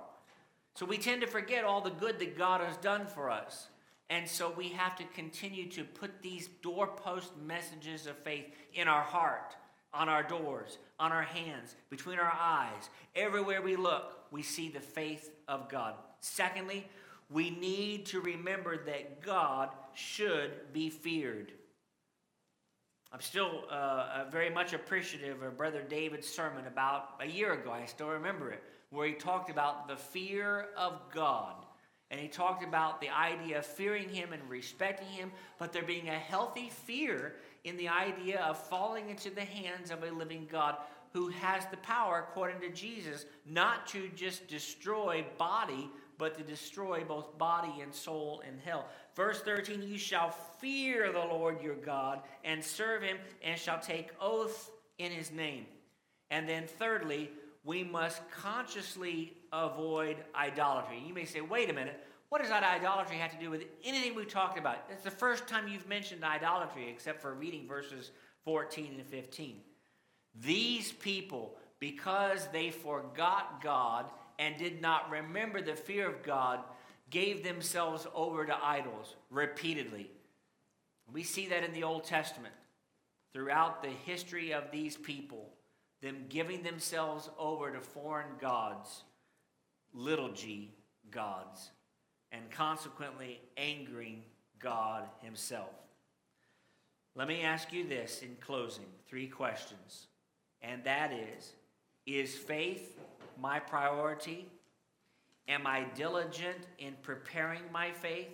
So 0.75 0.87
we 0.87 0.99
tend 0.99 1.21
to 1.21 1.27
forget 1.27 1.65
all 1.65 1.81
the 1.81 1.91
good 1.91 2.19
that 2.19 2.39
God 2.39 2.61
has 2.61 2.77
done 2.79 3.07
for 3.07 3.31
us. 3.31 3.69
And 4.09 4.29
so 4.29 4.53
we 4.57 4.71
have 4.71 4.97
to 4.97 5.05
continue 5.15 5.69
to 5.71 5.85
put 5.85 6.21
these 6.21 6.49
doorpost 6.63 7.37
messages 7.47 8.07
of 8.07 8.17
faith 8.19 8.47
in 8.75 8.89
our 8.89 9.03
heart, 9.03 9.55
on 9.95 10.09
our 10.09 10.25
doors, 10.25 10.79
on 10.99 11.13
our 11.13 11.23
hands, 11.23 11.77
between 11.91 12.19
our 12.19 12.33
eyes. 12.33 12.91
Everywhere 13.15 13.63
we 13.63 13.77
look, 13.77 14.19
we 14.33 14.43
see 14.43 14.69
the 14.69 14.81
faith 14.81 15.31
of 15.47 15.69
God. 15.69 15.95
Secondly, 16.21 16.89
we 17.31 17.51
need 17.51 18.07
to 18.07 18.21
remember 18.21 18.85
that 18.85 19.23
God 19.23 19.71
should 19.95 20.73
be 20.73 20.91
feared. 20.91 21.53
I'm 23.13 23.21
still 23.21 23.65
uh, 23.69 24.25
very 24.31 24.51
much 24.51 24.73
appreciative 24.73 25.43
of 25.43 25.57
Brother 25.57 25.83
David's 25.83 26.29
sermon 26.29 26.67
about 26.67 27.15
a 27.21 27.27
year 27.27 27.55
ago. 27.55 27.73
I 27.73 27.85
still 27.87 28.09
remember 28.09 28.53
it, 28.53 28.63
where 28.91 29.07
he 29.07 29.15
talked 29.15 29.51
about 29.51 29.89
the 29.89 29.97
fear 29.97 30.69
of 30.77 31.01
God. 31.13 31.55
And 32.13 32.21
he 32.21 32.29
talked 32.29 32.65
about 32.65 33.01
the 33.01 33.09
idea 33.09 33.59
of 33.59 33.67
fearing 33.67 34.09
him 34.09 34.33
and 34.33 34.43
respecting 34.49 35.09
him, 35.09 35.33
but 35.59 35.73
there 35.73 35.83
being 35.83 36.09
a 36.09 36.19
healthy 36.19 36.69
fear 36.69 37.35
in 37.65 37.77
the 37.77 37.89
idea 37.89 38.41
of 38.43 38.57
falling 38.57 39.11
into 39.11 39.31
the 39.31 39.45
hands 39.45 39.91
of 39.91 40.03
a 40.03 40.11
living 40.11 40.49
God 40.51 40.77
who 41.13 41.29
has 41.29 41.67
the 41.67 41.77
power, 41.79 42.27
according 42.29 42.61
to 42.61 42.71
Jesus, 42.71 43.27
not 43.45 43.87
to 43.89 44.09
just 44.15 44.47
destroy 44.47 45.25
body, 45.39 45.91
but 46.19 46.37
to 46.37 46.45
destroy 46.45 47.03
both 47.03 47.37
body 47.39 47.81
and 47.81 47.93
soul 47.95 48.43
in 48.47 48.59
hell. 48.59 48.87
Verse 49.21 49.41
13 49.43 49.83
You 49.83 49.99
shall 49.99 50.31
fear 50.61 51.13
the 51.13 51.19
Lord 51.19 51.61
your 51.63 51.75
God 51.75 52.23
and 52.43 52.65
serve 52.65 53.03
him, 53.03 53.19
and 53.45 53.61
shall 53.61 53.79
take 53.79 54.09
oath 54.19 54.71
in 54.97 55.13
his 55.13 55.31
name. 55.31 55.67
And 56.31 56.49
then, 56.49 56.67
thirdly, 56.67 57.31
we 57.63 57.85
must 57.85 58.23
consciously 58.31 59.35
avoid 59.53 60.17
idolatry. 60.35 61.03
You 61.07 61.13
may 61.13 61.27
say, 61.27 61.43
wait 61.43 61.69
a 61.69 61.75
minute, 61.75 62.03
what 62.31 62.41
does 62.41 62.49
that 62.49 62.63
idolatry 62.63 63.17
have 63.17 63.31
to 63.33 63.39
do 63.39 63.51
with 63.51 63.65
anything 63.85 64.15
we've 64.15 64.27
talked 64.27 64.59
about? 64.59 64.79
It's 64.89 65.05
the 65.05 65.11
first 65.11 65.47
time 65.47 65.69
you've 65.69 65.87
mentioned 65.87 66.25
idolatry, 66.25 66.89
except 66.89 67.21
for 67.21 67.35
reading 67.35 67.69
verses 67.69 68.13
14 68.47 68.95
and 68.97 69.07
15. 69.07 69.57
These 70.35 70.93
people, 70.93 71.57
because 71.79 72.49
they 72.55 72.71
forgot 72.71 73.63
God 73.63 74.07
and 74.39 74.57
did 74.57 74.81
not 74.81 75.11
remember 75.11 75.61
the 75.61 75.77
fear 75.77 76.09
of 76.09 76.23
God, 76.23 76.61
gave 77.11 77.43
themselves 77.43 78.07
over 78.15 78.47
to 78.47 78.65
idols 78.65 79.17
repeatedly. 79.31 80.11
We 81.13 81.23
see 81.23 81.49
that 81.49 81.65
in 81.65 81.73
the 81.73 81.85
Old 81.85 82.05
Testament 82.05 82.55
throughout 83.33 83.83
the 83.83 83.91
history 83.91 84.53
of 84.53 84.71
these 84.71 84.97
people, 84.97 85.51
them 86.01 86.25
giving 86.29 86.63
themselves 86.63 87.29
over 87.39 87.71
to 87.71 87.81
foreign 87.81 88.39
gods, 88.41 89.03
little 89.93 90.33
g 90.33 90.73
gods, 91.11 91.71
and 92.33 92.51
consequently 92.51 93.41
angering 93.57 94.23
God 94.59 95.05
Himself. 95.21 95.71
Let 97.17 97.27
me 97.27 97.43
ask 97.43 97.73
you 97.73 97.87
this 97.87 98.23
in 98.23 98.37
closing 98.41 98.87
three 99.09 99.27
questions 99.27 100.07
and 100.63 100.83
that 100.85 101.13
is 101.13 101.53
Is 102.07 102.35
faith 102.35 102.99
my 103.41 103.59
priority? 103.59 104.47
Am 105.49 105.67
I 105.67 105.85
diligent 105.95 106.59
in 106.79 106.95
preparing 107.03 107.63
my 107.73 107.91
faith? 107.91 108.29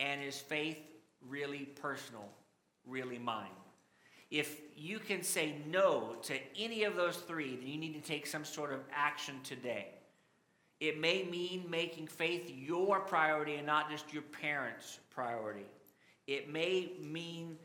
And 0.00 0.22
is 0.22 0.38
faith 0.38 0.80
really 1.20 1.68
personal, 1.80 2.28
really 2.86 3.18
mine? 3.18 3.48
If 4.30 4.60
you 4.76 4.98
can 4.98 5.22
say 5.22 5.56
no 5.70 6.16
to 6.22 6.38
any 6.58 6.84
of 6.84 6.96
those 6.96 7.16
three, 7.16 7.56
then 7.56 7.66
you 7.66 7.78
need 7.78 7.94
to 7.94 8.00
take 8.00 8.26
some 8.26 8.44
sort 8.44 8.72
of 8.72 8.80
action 8.92 9.36
today. 9.44 9.88
It 10.80 11.00
may 11.00 11.24
mean 11.24 11.64
making 11.70 12.08
faith 12.08 12.50
your 12.54 13.00
priority 13.00 13.54
and 13.54 13.66
not 13.66 13.90
just 13.90 14.12
your 14.12 14.22
parents' 14.22 14.98
priority. 15.10 15.66
It 16.26 16.52
may 16.52 16.92
mean 17.00 17.56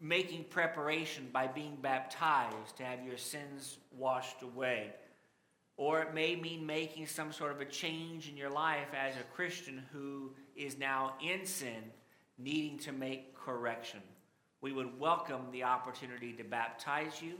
making 0.00 0.44
preparation 0.44 1.28
by 1.32 1.46
being 1.46 1.76
baptized 1.80 2.76
to 2.76 2.84
have 2.84 3.04
your 3.04 3.16
sins 3.16 3.78
washed 3.96 4.42
away. 4.42 4.92
Or 5.76 6.00
it 6.00 6.14
may 6.14 6.36
mean 6.36 6.66
making 6.66 7.06
some 7.06 7.32
sort 7.32 7.52
of 7.52 7.60
a 7.60 7.64
change 7.64 8.28
in 8.28 8.36
your 8.36 8.50
life 8.50 8.88
as 8.94 9.16
a 9.16 9.34
Christian 9.34 9.82
who 9.92 10.32
is 10.54 10.78
now 10.78 11.14
in 11.22 11.46
sin, 11.46 11.82
needing 12.38 12.78
to 12.80 12.92
make 12.92 13.34
correction. 13.34 14.00
We 14.60 14.72
would 14.72 14.98
welcome 15.00 15.46
the 15.50 15.64
opportunity 15.64 16.32
to 16.34 16.44
baptize 16.44 17.20
you 17.20 17.34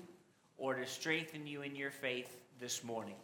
or 0.57 0.75
to 0.75 0.87
strengthen 0.87 1.47
you 1.47 1.63
in 1.63 1.77
your 1.77 1.91
faith 1.91 2.41
this 2.59 2.83
morning. 2.83 3.17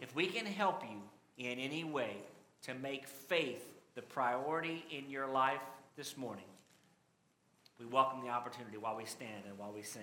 If 0.00 0.14
we 0.14 0.26
can 0.26 0.46
help 0.46 0.82
you 0.82 1.00
in 1.38 1.58
any 1.58 1.84
way 1.84 2.16
to 2.62 2.74
make 2.74 3.06
faith 3.06 3.66
the 3.94 4.02
priority 4.02 4.84
in 4.90 5.10
your 5.10 5.26
life 5.26 5.62
this 5.96 6.16
morning, 6.16 6.44
we 7.78 7.86
welcome 7.86 8.22
the 8.22 8.30
opportunity 8.30 8.76
while 8.76 8.96
we 8.96 9.04
stand 9.04 9.44
and 9.48 9.58
while 9.58 9.72
we 9.72 9.82
sing. 9.82 10.02